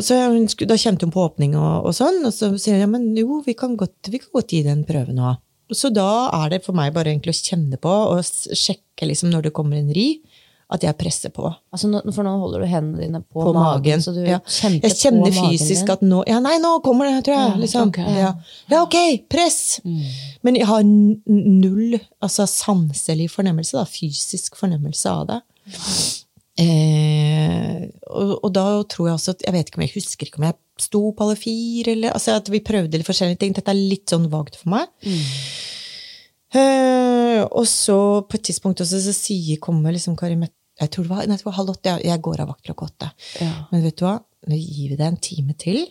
[0.04, 2.90] så jeg, hun da kjente hun på åpning og, og sånn, og så sier jeg
[2.90, 5.36] men jo, vi kan godt, vi kan godt gi det en prøve nå.
[5.72, 9.48] Så da er det for meg bare egentlig å kjenne på og sjekke liksom når
[9.48, 10.20] det kommer en ri,
[10.72, 11.50] at jeg presser på.
[11.74, 14.04] Altså, nå, for nå holder du hendene dine på, På magen, magen.
[14.04, 14.40] så du ja.
[14.48, 17.60] kjente Jeg kjenner fysisk at nå Ja, nei, nå kommer det, tror jeg.
[17.66, 17.92] liksom.
[17.92, 18.08] okay.
[18.16, 18.32] ja.
[18.72, 18.98] ja, ok,
[19.32, 19.82] press!
[20.42, 25.40] Men jeg har null altså sanselig fornemmelse, da, fysisk fornemmelse av det.
[26.62, 30.42] Eh, og, og da tror jeg også at Jeg vet ikke om jeg husker ikke
[30.42, 33.54] om jeg sto på alle fire, eller altså at vi prøvde litt forskjellige ting.
[33.54, 34.90] Dette er litt sånn vagt for meg.
[36.52, 37.98] Eh, og så
[38.28, 41.38] på et tidspunkt også, så sier, kommer liksom Kari Mette Jeg tror det var, nei,
[41.38, 41.96] det var halv åtte.
[42.04, 43.10] Jeg, går av vakt klokka åtte.
[43.44, 43.52] Ja.
[43.72, 44.18] Men vet du hva?
[44.50, 45.84] Nå gir vi det en time til.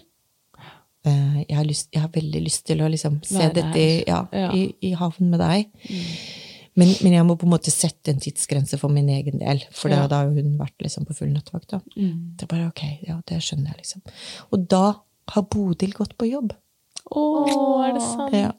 [1.07, 3.93] Eh, jeg, har lyst, jeg har veldig lyst til å liksom se Være dette i,
[4.09, 4.51] ja, Ja.
[4.53, 5.71] i, i havn med deg.
[6.79, 9.63] Men, men jeg må på en måte sette en tidsgrense for min egen del.
[9.75, 11.75] For da, da har hun vært liksom på full nattevakt.
[11.97, 12.37] Mm.
[12.39, 14.05] Det er bare ok, ja, det skjønner jeg liksom.
[14.55, 14.85] Og da
[15.35, 16.55] har Bodil gått på jobb.
[17.11, 17.23] Å,
[17.87, 18.35] er det sant?
[18.37, 18.51] Ja.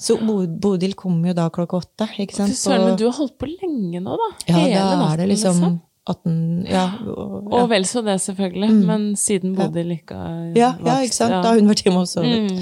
[0.00, 2.08] Så Bodil kommer jo da klokka åtte.
[2.18, 4.30] ikke Fy søren, men du har holdt på lenge nå, da.
[4.48, 5.62] ja, Hele da er det liksom
[6.08, 6.86] 18 Ja.
[7.04, 7.60] Og, ja.
[7.60, 8.70] Og vel så det, selvfølgelig.
[8.88, 11.36] Men siden Bodil ikke har Ja, ja, ikke sant?
[11.38, 12.48] Da har hun vært hjemme og sovet.
[12.48, 12.60] Mm.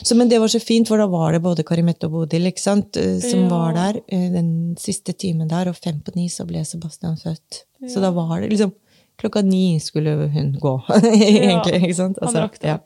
[0.00, 2.62] Så, men det var så fint, for da var det både Karimette og Bodil ikke
[2.62, 6.46] sant, eh, som var der eh, den siste timen der, og fem på ni så
[6.48, 7.64] ble Sebastian født.
[7.90, 8.72] Så da var det liksom
[9.20, 10.74] Klokka ni skulle hun gå,
[11.12, 11.82] egentlig.
[11.82, 12.20] ikke sant?
[12.20, 12.78] Han Altså, rakk det ja,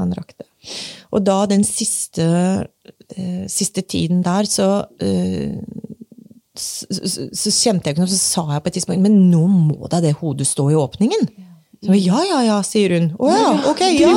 [0.00, 0.48] han rakk det.
[1.14, 2.26] Og da den siste,
[3.18, 5.82] uh, siste tiden der, så uh,
[6.54, 9.40] så, så, så kjente jeg ikke noe, så sa jeg på et tidspunkt Men nå
[9.50, 11.26] må da det hodet stå i åpningen.
[11.84, 13.10] Så, ja, ja, ja, sier hun.
[13.20, 14.12] Å ja, ok, ja.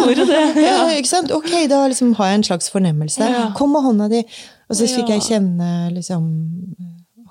[0.62, 0.76] ja.
[0.96, 1.34] ikke sant?
[1.36, 3.28] Ok, da liksom har jeg en slags fornemmelse.
[3.58, 4.22] Kom med hånda di.
[4.68, 6.30] Og så fikk jeg kjenne liksom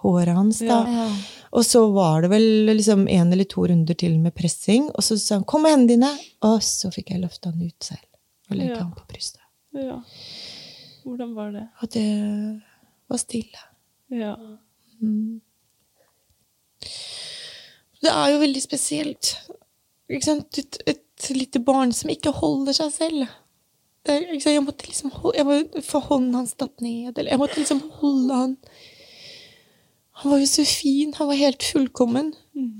[0.03, 0.83] håret hans, da.
[1.53, 5.19] Og så var det vel liksom en eller to runder til med pressing, og så
[5.19, 8.07] sa han 'kom med hendene dine', og så fikk jeg løfta han ut selv
[8.51, 8.83] og legge Ja.
[8.83, 9.41] han på brystet.
[9.75, 10.01] Ja.
[11.05, 11.69] Hvordan var det?
[11.83, 12.63] Og det
[13.09, 13.59] var stille.
[14.11, 14.35] Ja.
[18.03, 19.37] Det er jo veldig spesielt.
[20.11, 20.59] Ikke sant?
[20.59, 23.27] Et, et lite barn som ikke holder seg selv.
[24.07, 24.37] Er-?
[24.39, 27.81] Jeg måtte liksom holde, jeg måtte få hånden hans tatt ned, eller jeg måtte liksom
[28.01, 28.57] holde han.
[30.21, 31.13] Han var jo så fin.
[31.19, 32.33] Han var helt fullkommen.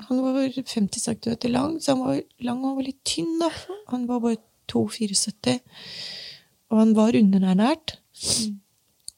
[0.09, 3.39] Han var 50 cm lang, så han var lang og han var litt tynn.
[3.43, 3.51] da.
[3.93, 4.39] Han var bare
[4.73, 5.59] 2,74.
[6.71, 7.99] Og han var underernært.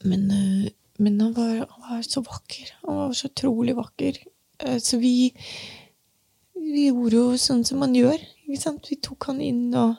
[0.04, 0.66] Men, øh,
[0.98, 2.74] men han, var, han var så vakker.
[2.86, 4.18] Han var så utrolig vakker.
[4.60, 5.32] Eh, Så vi,
[6.58, 8.18] vi gjorde jo sånn som man gjør.
[8.48, 8.90] Ikke sant?
[8.90, 9.94] Vi tok han inn og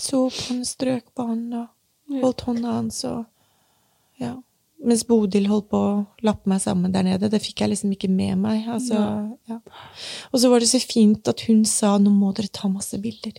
[0.00, 1.68] så på han, strøk på han og
[2.22, 3.24] holdt hånda hans og
[4.20, 4.34] ja.
[4.82, 5.92] Mens Bodil holdt på å
[6.26, 7.30] lappe meg sammen der nede.
[7.30, 8.66] Det fikk jeg liksom ikke med meg.
[8.70, 8.98] Altså,
[9.50, 9.60] ja.
[10.32, 13.38] Og så var det så fint at hun sa nå må dere ta masse bilder.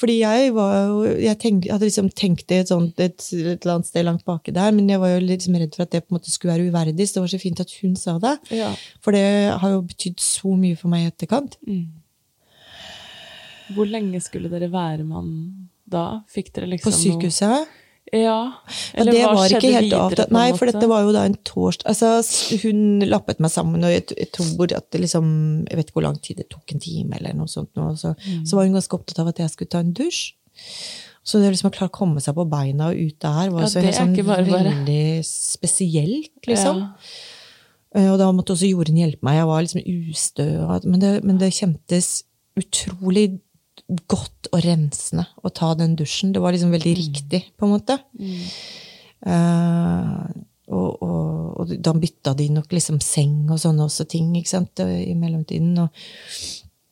[0.00, 3.74] Fordi jeg var jo Jeg tenk, hadde liksom tenkt det et, sånt, et, et eller
[3.76, 6.14] annet sted langt baki der, men jeg var jo liksom redd for at det på
[6.14, 8.36] en måte skulle være uverdig, så det var så fint at hun sa det.
[8.56, 8.70] Ja.
[9.04, 9.26] For det
[9.60, 11.58] har jo betydd så mye for meg i etterkant.
[13.76, 15.30] Hvor lenge skulle dere være med han
[15.90, 16.06] da?
[16.32, 17.68] Fikk dere liksom På sykehuset.
[17.68, 17.79] Noe?
[18.12, 18.52] Ja.
[18.94, 21.86] Eller det hva skjedde helt videre, en Nei, for dette var jo da en torsdag
[21.92, 22.08] altså,
[22.64, 25.28] Hun lappet meg sammen, og jeg, jeg tror at det liksom
[25.68, 27.70] Jeg vet ikke hvor lang tid det tok, en time eller noe sånt.
[27.78, 28.44] nå, så, Mm.
[28.46, 30.34] så var hun ganske opptatt av at jeg skulle ta en dusj.
[31.22, 33.66] Så det liksom å klare å komme seg på beina og ut der var Ja,
[33.68, 34.64] så sånn bare bare.
[34.72, 36.80] veldig spesielt, liksom.
[36.80, 38.00] Ja.
[38.00, 39.36] Eh, Og da måtte også Jorunn hjelpe meg.
[39.38, 40.46] Jeg var liksom ustø.
[40.84, 42.24] Men det, men det kjentes
[42.58, 43.40] utrolig
[44.10, 46.34] godt og rensende å ta den dusjen.
[46.34, 47.98] Det var liksom veldig riktig, på en måte.
[49.26, 50.22] Eh,
[50.70, 54.82] og, og, og da bytta de nok liksom seng og sånne også ting ikke sant,
[54.84, 55.74] i mellomtiden.
[55.82, 56.04] Og,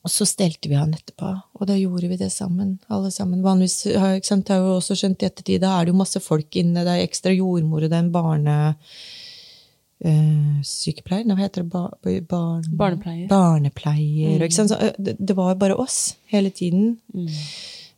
[0.07, 2.79] og så stelte vi han etterpå, og da gjorde vi det sammen.
[2.89, 3.45] alle sammen.
[3.45, 5.95] Vanligvis har jeg, ikke sant, jeg har jo også skjønt i ettertid, da er det
[5.95, 8.59] jo masse folk inne, det er ekstra jordmor, og det er en barne...
[10.05, 11.27] eh, sykepleier?
[11.27, 11.71] nå hva heter det?
[11.73, 11.85] Ba,
[12.29, 13.27] barn, Barnepleier.
[13.31, 14.47] Barnepleier.
[14.51, 14.71] Sant?
[14.73, 16.97] Så, eh, det, det var bare oss hele tiden.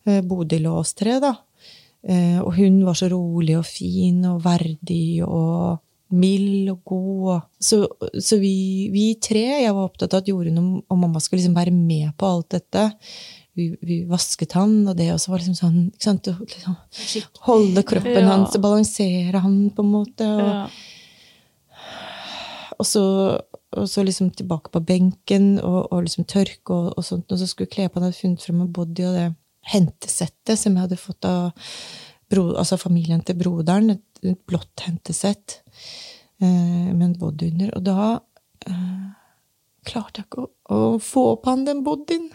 [0.06, 1.36] Eh, Bodil og oss tre, da.
[2.00, 5.82] Uh, og hun var så rolig og fin og verdig og
[6.16, 7.42] mild og god.
[7.60, 7.82] Så,
[8.16, 11.58] så vi, vi tre, jeg var opptatt av at Jorunn og, og mamma skulle liksom
[11.58, 12.86] være med på alt dette.
[13.58, 16.30] Vi, vi vasket han, og det også var liksom sånn ikke sant?
[16.40, 16.78] Liksom,
[17.50, 18.30] Holde kroppen Ja.
[18.32, 20.24] hans og balansere han, på en måte.
[20.24, 20.64] og Ja.
[22.80, 23.04] Og så,
[23.76, 27.30] og så liksom tilbake på benken og, og liksom tørke og, og sånt.
[27.30, 29.26] Og så skulle kle på han hadde funnet frem en body og det
[29.70, 31.50] hentesettet som jeg hadde fått av
[32.30, 33.92] bro, altså familien til broderen.
[33.96, 35.60] Et, et blått hentesett
[36.40, 37.74] eh, med en body under.
[37.76, 38.06] Og da
[38.66, 39.08] eh,
[39.88, 42.30] klarte jeg ikke å, å få på han den bodyen.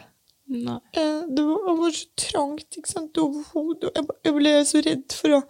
[0.46, 0.78] Nei.
[0.94, 3.96] Eh, det var, det var så trangt ikke sant, over hodet.
[3.96, 5.42] Jeg, jeg ble så redd for å,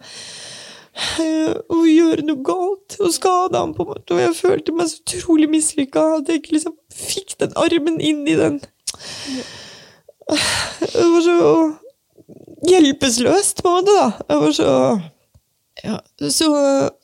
[1.76, 3.74] å gjøre noe galt og skade ham.
[3.76, 7.36] på en måte, Og jeg følte meg så utrolig mislykka at jeg ikke liksom fikk
[7.42, 8.60] den armen inn i den.
[10.26, 11.38] Det var så
[12.66, 13.96] hjelpeløst, på en måte.
[13.96, 14.08] da.
[14.28, 14.70] Jeg var så
[15.84, 15.98] ja,
[16.32, 16.46] Så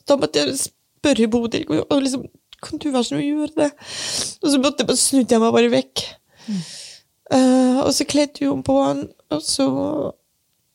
[0.09, 2.25] da måtte jeg spørre Bodil og liksom,
[2.63, 3.69] kan du være så å gjøre det.
[4.41, 6.05] Og så måtte jeg snudde jeg meg bare vekk.
[7.33, 9.65] Uh, og så kledde hun på han, og så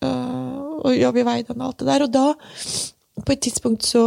[0.03, 2.05] uh, Og ja, vi veide han og alt det der.
[2.07, 2.25] Og da,
[3.25, 4.03] på et tidspunkt så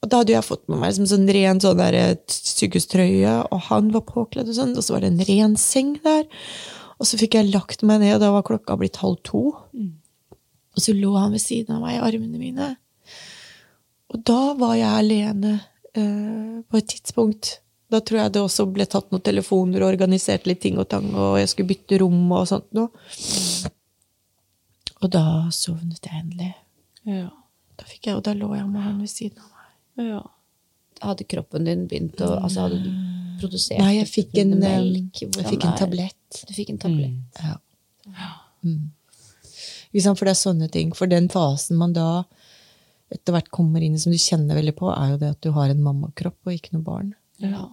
[0.00, 3.90] Da hadde jeg fått med meg liksom sånn ren sånn der, eh, sykehustrøye, og han
[3.92, 6.24] var påkledd, og sånn, og så var det en ren seng der.
[6.96, 9.42] Og så fikk jeg lagt meg ned, og da var klokka blitt halv to.
[10.72, 12.70] Og så lå han ved siden av meg i armene mine.
[14.08, 15.52] Og da var jeg alene
[15.92, 17.58] eh, på et tidspunkt.
[17.90, 21.10] Da tror jeg det også ble tatt noen telefoner og organisert litt ting og tang,
[21.12, 22.88] og jeg skulle bytte rom og sånt noe.
[25.00, 25.24] Og da
[25.54, 26.52] sovnet jeg endelig.
[27.08, 27.28] Ja.
[27.80, 30.10] Da jeg, da lå jeg med han ved siden av meg.
[30.10, 30.20] Ja.
[31.00, 32.90] Hadde kroppen din begynt å altså Hadde du
[33.40, 35.22] produsert Nei, jeg fikk en, eh, melk?
[35.24, 36.42] jeg fikk en tablett.
[36.48, 37.40] Du fikk en tablett.
[37.40, 38.32] Ja.
[38.66, 38.90] Mm.
[39.90, 40.92] For det er sånne ting.
[40.96, 42.10] For den fasen man da
[43.10, 45.50] etter hvert kommer inn i, som du kjenner veldig på, er jo det at du
[45.56, 47.14] har en mammakropp og ikke noe barn.
[47.42, 47.64] Ja.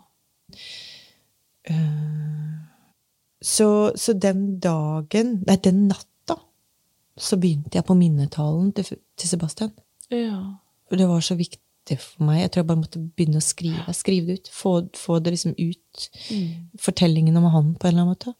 [3.44, 6.40] Så, så den dagen, nei, den natta,
[7.18, 9.76] så begynte jeg på minnetalen til, til Sebastian.
[10.14, 10.42] Ja.
[10.92, 12.42] Det var så viktig for meg.
[12.42, 13.94] Jeg tror jeg bare måtte begynne å skrive.
[13.96, 14.50] Skrive det ut.
[14.54, 16.08] Få, få det liksom ut.
[16.80, 18.34] Fortellingen om han på en eller annen måte.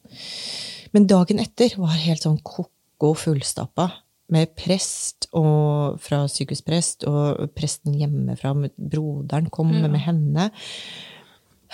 [0.96, 3.90] Men dagen etter var helt sånn ko-ko fullstappa.
[4.32, 8.52] Med prest og fra sykehusprest, og presten hjemmefra.
[8.56, 10.50] med Broderen kom med henne.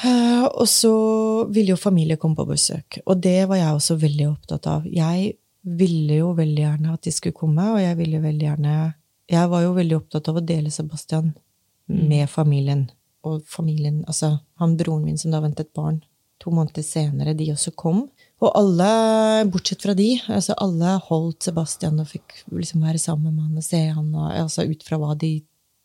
[0.03, 0.93] Eh, Og så
[1.49, 2.99] ville jo familie komme på besøk.
[3.05, 4.85] Og det var jeg også veldig opptatt av.
[4.85, 5.33] Jeg
[5.63, 8.93] ville jo veldig gjerne at de skulle komme, og jeg ville veldig gjerne
[9.31, 11.31] Jeg var jo veldig opptatt av å dele Sebastian
[11.87, 12.89] med familien.
[13.23, 16.01] Og familien, altså han broren min som da ventet barn
[16.43, 18.03] to måneder senere, de også kom.
[18.43, 18.89] Og alle,
[19.51, 23.65] bortsett fra de, altså alle holdt Sebastian og fikk liksom være sammen med han og
[23.65, 25.37] se han, og, altså ut fra hva de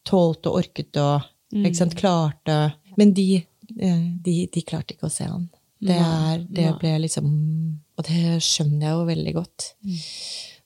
[0.08, 2.58] tålte og orket og ikke sant, klarte.
[2.98, 3.28] Men de,
[3.78, 5.46] eh, de, de klarte ikke å se han.
[5.78, 7.26] Det, er, det ble liksom
[7.94, 9.66] Og det skjønner jeg jo veldig godt.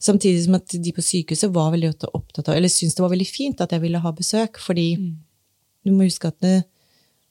[0.02, 3.28] Samtidig som at de på sykehuset var veldig opptatt av, eller syntes det var veldig
[3.28, 4.86] fint at jeg ville ha besøk, fordi
[5.86, 6.56] du må huske at det,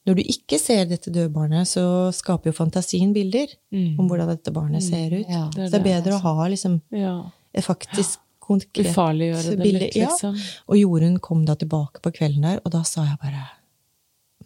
[0.07, 1.83] når du ikke ser dette døde barnet, så
[2.15, 3.51] skaper jo fantasien bilder
[3.99, 5.27] om hvordan dette barnet ser ut.
[5.27, 7.15] Ja, det så det er det, bedre å ha liksom ja.
[7.51, 9.83] et faktisk konkret Ufarliggjøre det bilde.
[9.85, 10.37] litt, liksom.
[10.39, 10.53] Ja.
[10.71, 13.43] Og Jorunn kom da tilbake på kvelden der, og da sa jeg bare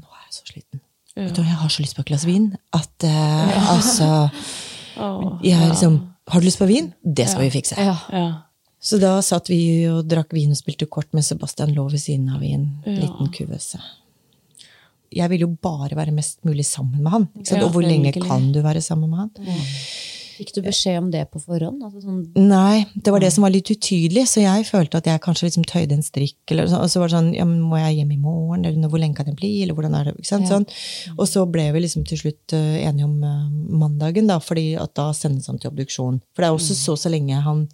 [0.01, 0.81] Nå er jeg så sliten.
[1.13, 1.27] Ja.
[1.27, 4.09] Vet du, jeg har så lyst på et glass vin at eh, altså
[4.99, 6.91] Åh, jeg liksom, Har du lyst på vin?
[7.03, 7.75] Det skal vi fikse.
[7.77, 7.97] Ja.
[8.11, 8.25] ja.
[8.81, 9.59] Så da satt vi
[9.89, 12.97] og drakk vin og spilte kort, med Sebastian lå ved siden av i en Ja.
[13.05, 13.79] liten kuvøse.
[15.15, 17.27] Jeg ville jo bare være mest mulig sammen med han.
[17.37, 17.61] Ikke sant?
[17.61, 19.31] Ja, og hvor lenge kan du være sammen med han?
[20.35, 21.81] Fikk du beskjed om det på forhånd?
[21.85, 25.21] Altså sånn, Nei, det var det som var litt utydelig, så jeg følte at jeg
[25.23, 26.37] kanskje liksom tøyde en strikk.
[26.51, 28.65] Eller så, og så var det sånn, ja, men må jeg hjem i morgen?
[28.67, 29.53] Eller hvor lenge kan det bli?
[29.63, 30.15] Eller hvordan er det?
[30.19, 30.49] Ikke sant?
[30.49, 30.57] Ja.
[30.57, 31.15] Sånn.
[31.17, 33.47] Og så ble vi liksom til slutt eh, enige om eh,
[33.85, 36.21] mandagen, da, fordi at da sendes han til obduksjon.
[36.35, 37.67] For det er også så så lenge han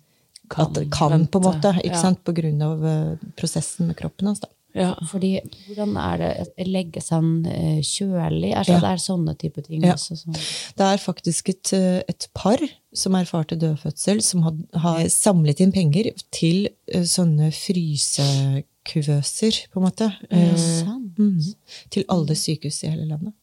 [0.52, 1.70] Kan at kan, på en måte.
[1.82, 2.02] Ikke Ja.
[2.02, 2.24] sant?
[2.28, 4.42] På grunn av eh, prosessen med kroppen hans.
[4.44, 4.50] da.
[4.76, 4.94] Ja.
[5.10, 5.34] Fordi,
[5.68, 8.54] hvordan er det Legges han eh, kjølig?
[8.56, 8.80] Er, så, Ja.
[8.80, 9.94] det er sånne type ting Ja.
[9.98, 10.16] også?
[10.22, 10.34] Sånn.
[10.78, 12.58] Det er faktisk et, eh, et par
[12.94, 19.86] som erfarte dødfødsel, som har, har samlet inn penger til eh, sånne frysekuvøser, på en
[19.86, 20.08] måte.
[20.32, 21.18] Ja, sant?
[21.18, 21.54] mhm.
[21.92, 23.34] Til alle sykehus i hele landet.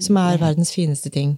[0.00, 1.32] Som er verdens fineste ting.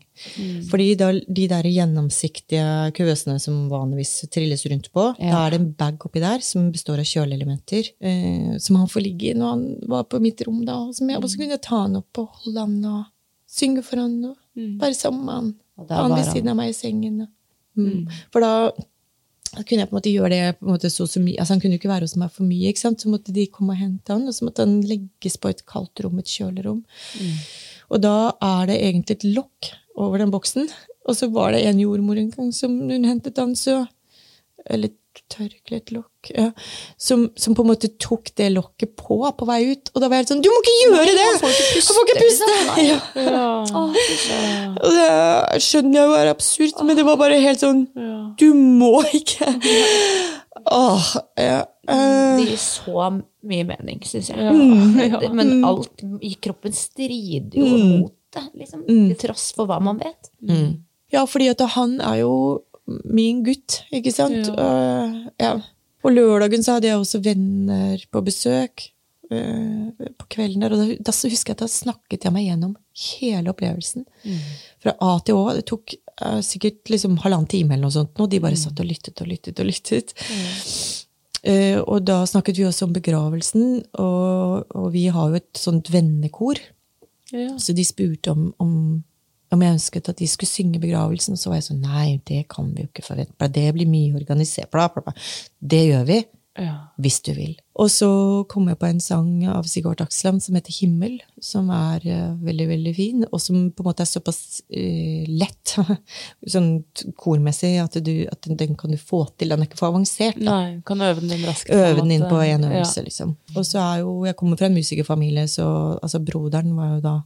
[0.71, 5.31] Fordi da, de der gjennomsiktige kuvøsene som vanligvis trilles rundt på, Ja.
[5.33, 9.03] da er det en bag oppi der som består av kjøleelementer, eh, som han får
[9.03, 10.65] ligge i når han var på mitt rom.
[10.65, 13.05] da, og jeg også kunne ta han opp og holde han og
[13.49, 14.37] synge for han og
[14.81, 15.55] være sammen med han.
[15.79, 17.21] Og han ved siden av meg i sengen.
[17.23, 17.29] og-
[17.77, 18.07] Mm.
[18.31, 18.71] For da
[19.67, 21.37] kunne jeg på en måte gjøre det måte så, så mye.
[21.39, 23.77] Altså Han kunne jo ikke være hos meg for mye, så måtte de komme og
[23.79, 26.85] hente han, og så måtte han legges på et kaldt rom, et kjølerom.
[27.93, 30.69] Og da er det egentlig et lokk over den boksen.
[31.05, 33.85] Og så var det en jordmor en gang som hun hentet han, så
[34.65, 34.95] Eller
[35.31, 36.31] tørkle, et lokk.
[36.33, 36.47] Ja,
[36.99, 39.91] som, som på en måte tok det lokket på på vei ut.
[39.93, 41.27] Og da var jeg helt sånn Du må ikke gjøre det!
[41.27, 42.49] Han får ikke puste!
[42.89, 42.99] Ja.
[44.81, 47.85] Og det skjønner jeg jo er absurd, men det var bare helt sånn
[48.41, 49.53] Du må ikke!
[50.65, 51.07] Åh,
[51.41, 51.61] ja.
[51.91, 52.37] Uh.
[52.39, 53.09] Det gir så
[53.45, 54.39] mye mening, syns jeg.
[54.41, 54.53] Ja,
[55.05, 55.33] ja.
[55.35, 58.85] Men alt i kroppen strider jo mot det, liksom.
[58.89, 59.09] Mm.
[59.13, 60.31] Til tross for hva man vet.
[61.15, 62.33] Ja, fordi at han er jo
[62.87, 64.51] min gutt, ikke sant?
[64.51, 65.55] Eh, ja.
[66.05, 68.89] På lørdagen så hadde jeg også venner på besøk
[69.33, 72.75] eh, på kvelden der, og da, da husker jeg at da snakket jeg meg gjennom
[73.07, 74.05] hele opplevelsen.
[74.85, 75.55] Fra A til Å.
[75.57, 78.87] Det tok eh, sikkert liksom halvannen time eller noe sånt, og de bare satt og
[78.91, 80.15] lyttet og lyttet og lyttet.
[81.45, 85.91] Eh, og da snakket vi også om begravelsen, og, og vi har jo et sånt
[85.93, 86.61] vennekor.
[87.35, 87.51] Ja.
[87.61, 88.73] Så de spurte om, om,
[89.53, 91.37] om jeg ønsket at de skulle synge begravelsen.
[91.37, 93.51] Så var jeg sånn nei, det kan vi jo ikke forvente.
[93.53, 94.71] Det blir mye organisert.
[94.73, 95.17] Bla, bla, bla.
[95.61, 96.23] Det gjør vi,
[96.63, 96.75] Ja.
[97.03, 97.57] hvis du vil.
[97.75, 98.09] Og så
[98.47, 102.69] kom jeg på en sang av Sigvart Aksland som heter Himmel, som er eh, veldig,
[102.71, 105.75] veldig fin, og som på en måte er såpass uh, lett,
[106.55, 106.69] sånn
[107.19, 109.51] kormessig, at, du, at den, kan du få til.
[109.51, 110.39] Den er ikke for avansert.
[110.39, 111.75] da Nei, kan øve den inn raskt.
[111.75, 113.09] øve den inn på en øvelse, Ja.
[113.11, 113.35] liksom.
[113.57, 115.67] Og så er jo, jeg kommer fra en musikerfamilie, så
[115.99, 117.17] altså, broderen var jo da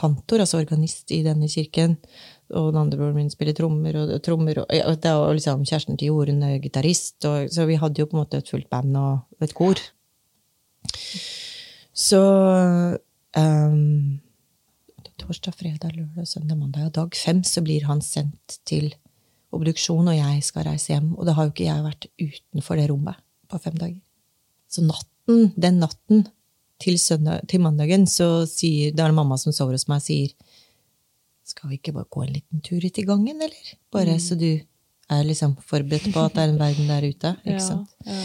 [0.00, 1.98] kantor, altså organist i denne kirken.
[2.50, 5.66] Og den andre broren min spiller trommer, og, og trommer, og, og det var liksom
[5.68, 8.70] kjæresten til Jorunn er gitarist, og, så vi hadde jo på en måte et fullt
[8.72, 9.78] band og et kor.
[12.00, 12.20] Så
[13.36, 14.18] um,
[15.20, 18.90] torsdag, fredag, lørdag, søndag, mandag og dag fem så blir han sendt til
[19.54, 21.12] obduksjon, og jeg skal reise hjem.
[21.18, 23.18] Og da har jo ikke jeg vært utenfor det rommet
[23.50, 23.98] på fem dager.
[24.70, 26.28] Så natten, den natten
[26.80, 30.32] til, søndag, til mandagen, så sier det er mamma som sover hos meg, sier
[31.50, 33.72] skal vi ikke bare gå en liten tur ut i gangen, eller?
[33.92, 34.48] Bare så du
[35.10, 37.32] er liksom forberedt på at det er en verden der ute.
[37.44, 37.96] ikke Ja, sant?
[38.06, 38.20] ja.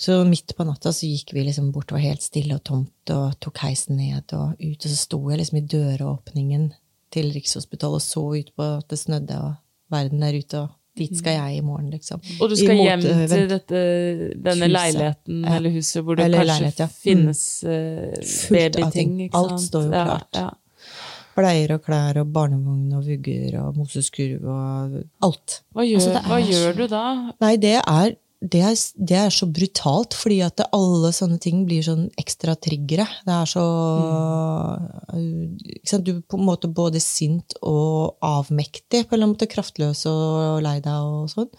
[0.00, 3.10] Så midt på natta så gikk vi liksom bort, det var helt stille og tomt,
[3.12, 6.70] og tok heisen ned og ut, og så sto jeg liksom i døråpningen
[7.12, 9.58] til Rikshospitalet og så ut på at det snødde, og
[9.92, 12.22] verden der ute, og dit skal jeg i morgen, liksom.
[12.40, 13.82] Og du skal hjem til dette,
[14.40, 14.72] denne Huset.
[14.78, 16.86] leiligheten eller huset hvor det Eller kanskje ja.
[16.88, 16.96] Mm.
[17.04, 18.56] finnes ting.
[18.56, 19.12] babyting.
[19.36, 20.28] Alt står jo klart.
[20.40, 20.48] Ja,
[21.40, 25.60] Bleier og klær og barnevogn og vugger og moseskurv og alt.
[25.74, 27.04] Hva, gjør, Altså, er hva gjør du da?
[27.42, 28.76] Nei, det er, det er,
[29.10, 33.08] det er så brutalt, fordi at det, alle sånne ting blir sånn ekstra triggere.
[33.26, 33.66] Det er så
[35.88, 36.06] sant?
[36.06, 40.06] Du er på en måte både sint og avmektig, på en eller annen måte kraftløs
[40.10, 41.52] og lei deg og sånn.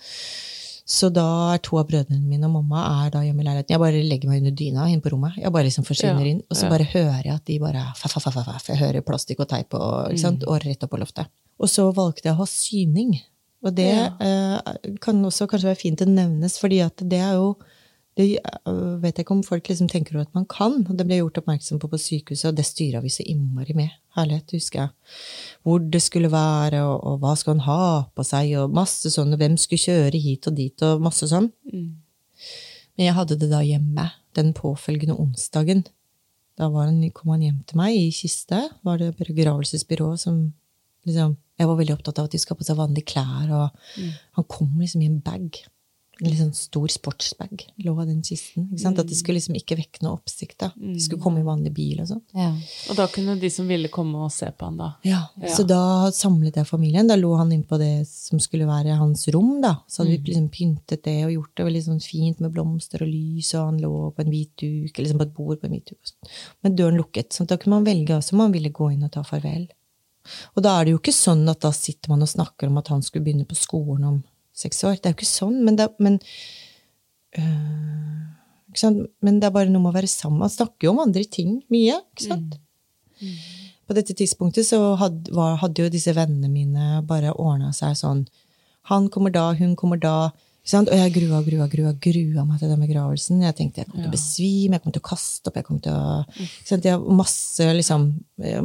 [0.92, 1.24] Så da
[1.54, 3.72] er to av brødrene mine og mamma er da hjemme i leiligheten.
[3.72, 5.38] Jeg bare legger meg under dyna inn på rommet.
[5.40, 6.72] Jeg bare liksom forsvinner Ja, inn, og så ja.
[6.74, 8.68] bare hører jeg at de bare faff, faff, faff, faff.
[8.74, 10.44] Jeg hører plastikk og teip og, sant?
[10.44, 11.32] og rett opp på loftet.
[11.62, 13.14] Og så valgte jeg å ha syning.
[13.64, 14.10] Og det Ja.
[14.20, 17.56] eh, kan også kanskje være fint å nevnes, fordi at det er jo
[18.20, 18.26] det
[18.68, 20.82] øh, vet jeg ikke om folk liksom tenker at man kan.
[20.84, 23.94] Det ble gjort oppmerksom på på sykehuset, og det styra vi så innmari med.
[24.18, 24.90] Herlighet, husker jeg.
[25.64, 27.86] Hvor det skulle være, og, og hva skal han ha
[28.16, 31.48] på seg, og masse sånn, og hvem skulle kjøre hit og dit, og masse sånn.
[31.72, 35.86] Men jeg hadde det da hjemme den påfølgende onsdagen.
[36.60, 38.66] Da var han, kom han hjem til meg i kiste.
[38.84, 40.50] Var det begravelsesbyrået som
[41.08, 44.06] liksom Jeg var veldig opptatt av at de skulle ha på seg vanlige klær, og
[44.34, 45.60] han kom liksom i en bag.
[46.22, 48.68] En litt sånn stor sportsbag lå av den kisten.
[48.70, 49.00] Ikke sant?
[49.02, 50.58] At det skulle liksom ikke vekke noe oppsikt.
[50.62, 50.68] da.
[50.78, 52.22] Det skulle komme i vanlig bil og sånn.
[52.38, 52.52] Ja.
[52.92, 54.92] Og da kunne de som ville komme og se på han da.
[55.04, 57.08] Ja, Så da samlet jeg familien.
[57.10, 59.62] Da lå han inne på det som skulle være hans rom.
[59.62, 59.80] da.
[59.90, 63.10] Så hadde vi liksom pyntet det og gjort det veldig sånn fint med blomster og
[63.10, 65.90] lys, og han lå på en hvit duk, liksom på et bord på en hvit
[65.90, 66.16] duk.
[66.62, 67.34] Med døren lukket.
[67.34, 69.68] Så da kunne man velge også om man ville gå inn og ta farvel.
[70.56, 72.92] Og da er det jo ikke sånn at da sitter man og snakker om at
[72.94, 74.98] han skulle begynne på skolen om seks år.
[75.00, 76.20] Det er jo ikke sånn, men det, men,
[77.38, 78.20] øh,
[78.72, 79.06] ikke sant?
[79.24, 80.42] men det er bare noe med å være sammen.
[80.44, 81.98] Man snakker jo om andre ting mye.
[82.16, 82.58] ikke sant?
[83.88, 88.24] På dette tidspunktet så hadde, var, hadde jo disse vennene mine bare ordna seg sånn
[88.90, 90.32] Han kommer da, hun kommer da.
[90.66, 90.90] Sant?
[90.90, 93.44] Og jeg grua, grua, grua, grua meg til den begravelsen.
[93.46, 95.60] Jeg tenkte jeg kom til å besvime, jeg kom til å kaste opp.
[95.60, 96.24] jeg kom til å...
[96.34, 96.88] Ikke sant?
[96.88, 98.08] Jeg har masse, liksom,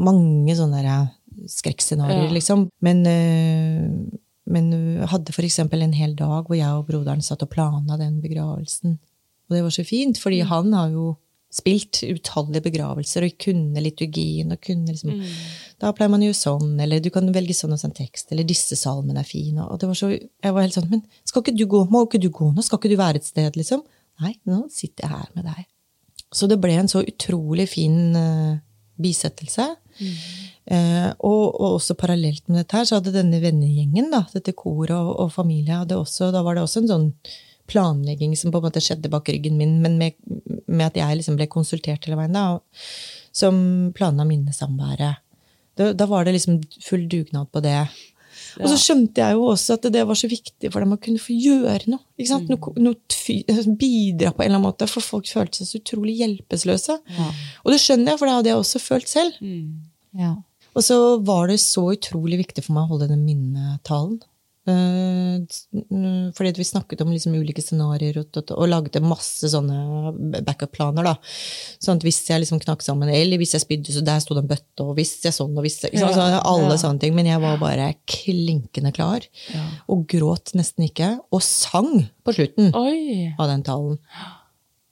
[0.00, 1.10] mange sånne eh,
[1.52, 2.32] skrekkscenarioer, Ja.
[2.32, 2.66] liksom.
[2.84, 7.50] Men, øh, men hun hadde eksempel en hel dag hvor jeg og broderen satt og
[7.52, 8.98] plana den begravelsen.
[9.46, 11.14] Og det var så fint, fordi han har jo
[11.56, 15.12] spilt utallige begravelser og kunne liturgien og kunne liksom
[15.80, 18.76] Da pleier man jo sånn, eller du kan velge sånn og sånn tekst, eller disse
[18.80, 19.64] salmene er fine.
[19.64, 21.82] Og det var så, jeg var helt sånn Men skal ikke du gå?
[21.92, 22.64] Må ikke du gå nå?
[22.64, 23.84] Skal ikke du være et sted, liksom?
[24.24, 25.66] Nei, nå sitter jeg her med deg.
[26.32, 28.56] Så det ble en så utrolig fin uh,
[29.00, 29.68] bisettelse.
[30.66, 34.90] Eh, og, og også parallelt med dette her, så hadde denne vennegjengen, da, dette koret
[34.96, 37.06] og, og familie, hadde også, da var det også en sånn
[37.70, 40.14] planlegging som på en måte skjedde bak ryggen min, men med,
[40.66, 42.58] med at jeg liksom ble konsultert hele veien, da,
[43.36, 43.56] som
[43.94, 45.22] planla minnesamværet.
[45.76, 47.80] Da, da var det liksom full dugnad på det.
[48.56, 51.20] Og så skjønte jeg jo også at det var så viktig for dem å kunne
[51.20, 52.00] få gjøre noe.
[52.16, 52.48] ikke sant?
[52.52, 53.42] Noe, noe fy-
[53.76, 56.96] bidra på en eller annen måte, for folk følte seg så utrolig hjelpeløse.
[57.66, 59.36] Og det skjønner jeg, for det hadde jeg også følt selv.
[60.16, 60.30] Ja.
[60.76, 64.18] Og så var det så utrolig viktig for meg å holde den minnetalen.
[64.66, 65.38] Eh,
[66.34, 71.06] fordi vi snakket om liksom ulike scenarioer og, og, og lagde masse sånne backup-planer.
[71.06, 71.14] da.
[71.82, 74.42] Sånn at hvis jeg liksom knakk sammen, eller hvis jeg spydde, så der sto det
[74.42, 76.10] en bøtte, og hvis jeg sånn, og hvis jeg, liksom?
[76.10, 76.80] Ja, så Alle ja.
[76.82, 77.14] sånne ting.
[77.16, 79.28] Men jeg var bare klinkende klar.
[79.92, 81.14] Og gråt nesten ikke.
[81.30, 83.30] Og sang på slutten Oi!
[83.38, 84.02] av den talen.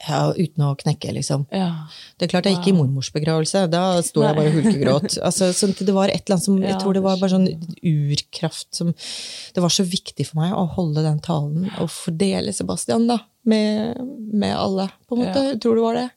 [0.08, 1.46] Ja, uten å knekke, liksom.
[1.54, 1.86] Ja.
[2.18, 3.64] Det er klart jeg gikk i mormors begravelse.
[3.72, 5.18] Da sto jeg bare og hulkegråt.
[5.28, 7.46] Altså, sånn det var et eller annet som, jeg tror det var bare sånn
[7.80, 8.90] urkraft som
[9.54, 14.00] Det var så viktig for meg å holde den talen og fordele Sebastian da, med,
[14.32, 14.88] med alle.
[15.08, 15.46] på en måte.
[15.52, 16.08] Jeg tror det var det.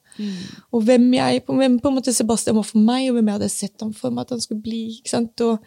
[0.74, 3.54] Og hvem jeg, hvem på en måte Sebastian var for meg, og hvem jeg hadde
[3.54, 4.84] sett ham for meg at han skulle bli.
[4.98, 5.46] ikke sant?
[5.46, 5.62] Og,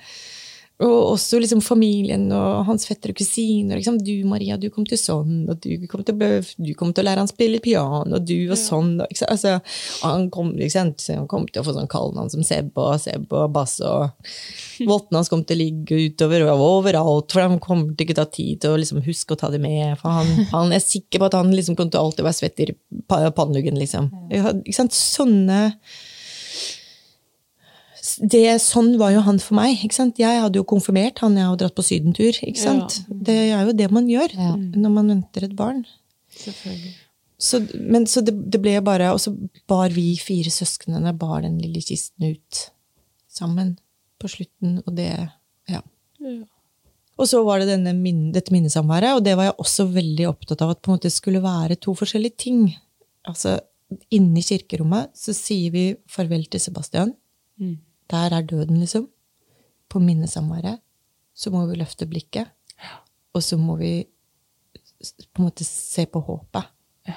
[0.81, 3.77] og også liksom familien og hans fettere og kusiner.
[3.77, 3.99] Liksom.
[4.01, 7.07] Du, Maria, du kom til sånn, og du kom til, å du kom til å
[7.11, 8.95] lære han å spille piano, og du og sånn.
[9.05, 9.13] Og?
[9.29, 9.59] Altså,
[10.07, 13.77] han, kom, han kom til å få sånn kallenavn som Seb og Seb og Bass,
[13.85, 14.09] og
[14.91, 18.29] vottene hans kom til å ligge utover og overalt, for han kommer til ikke ta
[18.33, 19.99] tid til å liksom huske å ta det med.
[20.01, 22.65] For han, han er sikker på at han liksom kommer til å alltid være svett
[22.65, 22.71] i
[23.11, 24.09] pa- panneluggen, liksom.
[24.33, 24.97] Ja, Ikke sant?
[24.97, 25.61] Sånne
[28.19, 29.79] det, sånn var jo han for meg.
[29.85, 30.19] ikke sant?
[30.19, 32.33] Jeg hadde jo konfirmert han jeg hadde dratt på sydentur.
[32.43, 33.01] ikke sant?
[33.09, 34.55] Det er jo det man gjør Ja.
[34.57, 35.85] når man venter et barn.
[37.41, 39.33] Så, men, så det, det ble bare Og så
[39.69, 42.67] bar vi fire søsknene bar den lille kisten ut
[43.33, 43.79] sammen
[44.21, 45.09] på slutten, og det
[45.71, 45.81] Ja.
[46.21, 46.43] Ja.
[47.21, 50.63] Og så var det denne min, dette minnesamværet, og det var jeg også veldig opptatt
[50.65, 52.63] av at på en måte skulle være to forskjellige ting.
[53.29, 53.59] Altså,
[54.15, 57.11] Inni kirkerommet så sier vi farvel til Sebastian.
[57.61, 57.79] Mm.
[58.11, 59.09] Der er døden, liksom.
[59.91, 60.81] På minnesamværet
[61.35, 62.51] så må vi løfte blikket,
[63.33, 64.05] og så må vi
[65.33, 66.67] på en måte se på håpet.
[67.09, 67.17] Ja.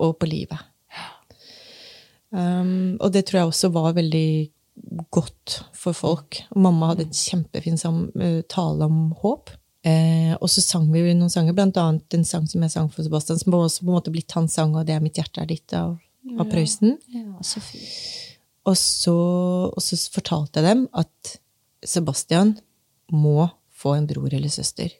[0.00, 0.68] Og på livet.
[2.32, 4.52] Um, og det tror jeg også var veldig
[5.12, 6.40] godt for folk.
[6.56, 9.52] Mamma hadde en kjempefin eh, tale om håp.
[9.84, 13.04] Eh, og så sang vi noen sanger, blant annet en sang som jeg sang for
[13.04, 15.50] Sebastian, som også på en måte blitt hans sang, og det er 'Mitt hjerte er
[15.50, 15.98] ditt' av,
[16.38, 16.98] av Prøysen.
[17.12, 18.31] ja, så fint.
[18.68, 19.16] Og så,
[19.72, 21.34] og så fortalte jeg dem at
[21.82, 22.54] Sebastian
[23.10, 24.92] må få en bror eller søster.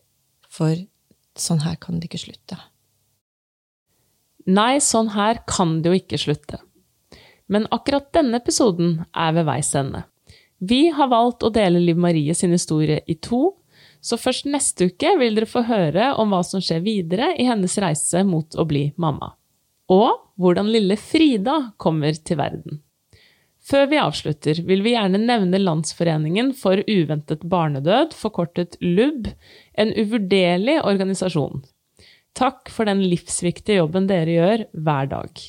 [0.50, 0.74] For
[1.38, 2.58] sånn her kan det ikke slutte.
[4.50, 6.58] Nei, sånn her kan det jo ikke slutte.
[7.46, 10.02] Men akkurat denne episoden er ved veis ende.
[10.62, 13.52] Vi har valgt å dele Liv Marie sin historie i to,
[14.02, 17.74] så først neste uke vil dere få høre om hva som skjer videre i hennes
[17.82, 19.32] reise mot å bli mamma.
[19.90, 20.10] Og
[20.42, 22.80] hvordan lille Frida kommer til verden.
[23.62, 29.30] Før vi avslutter, vil vi gjerne nevne Landsforeningen for uventet barnedød, forkortet LUB,
[29.78, 31.62] en uvurderlig organisasjon.
[32.34, 35.48] Takk for den livsviktige jobben dere gjør hver dag.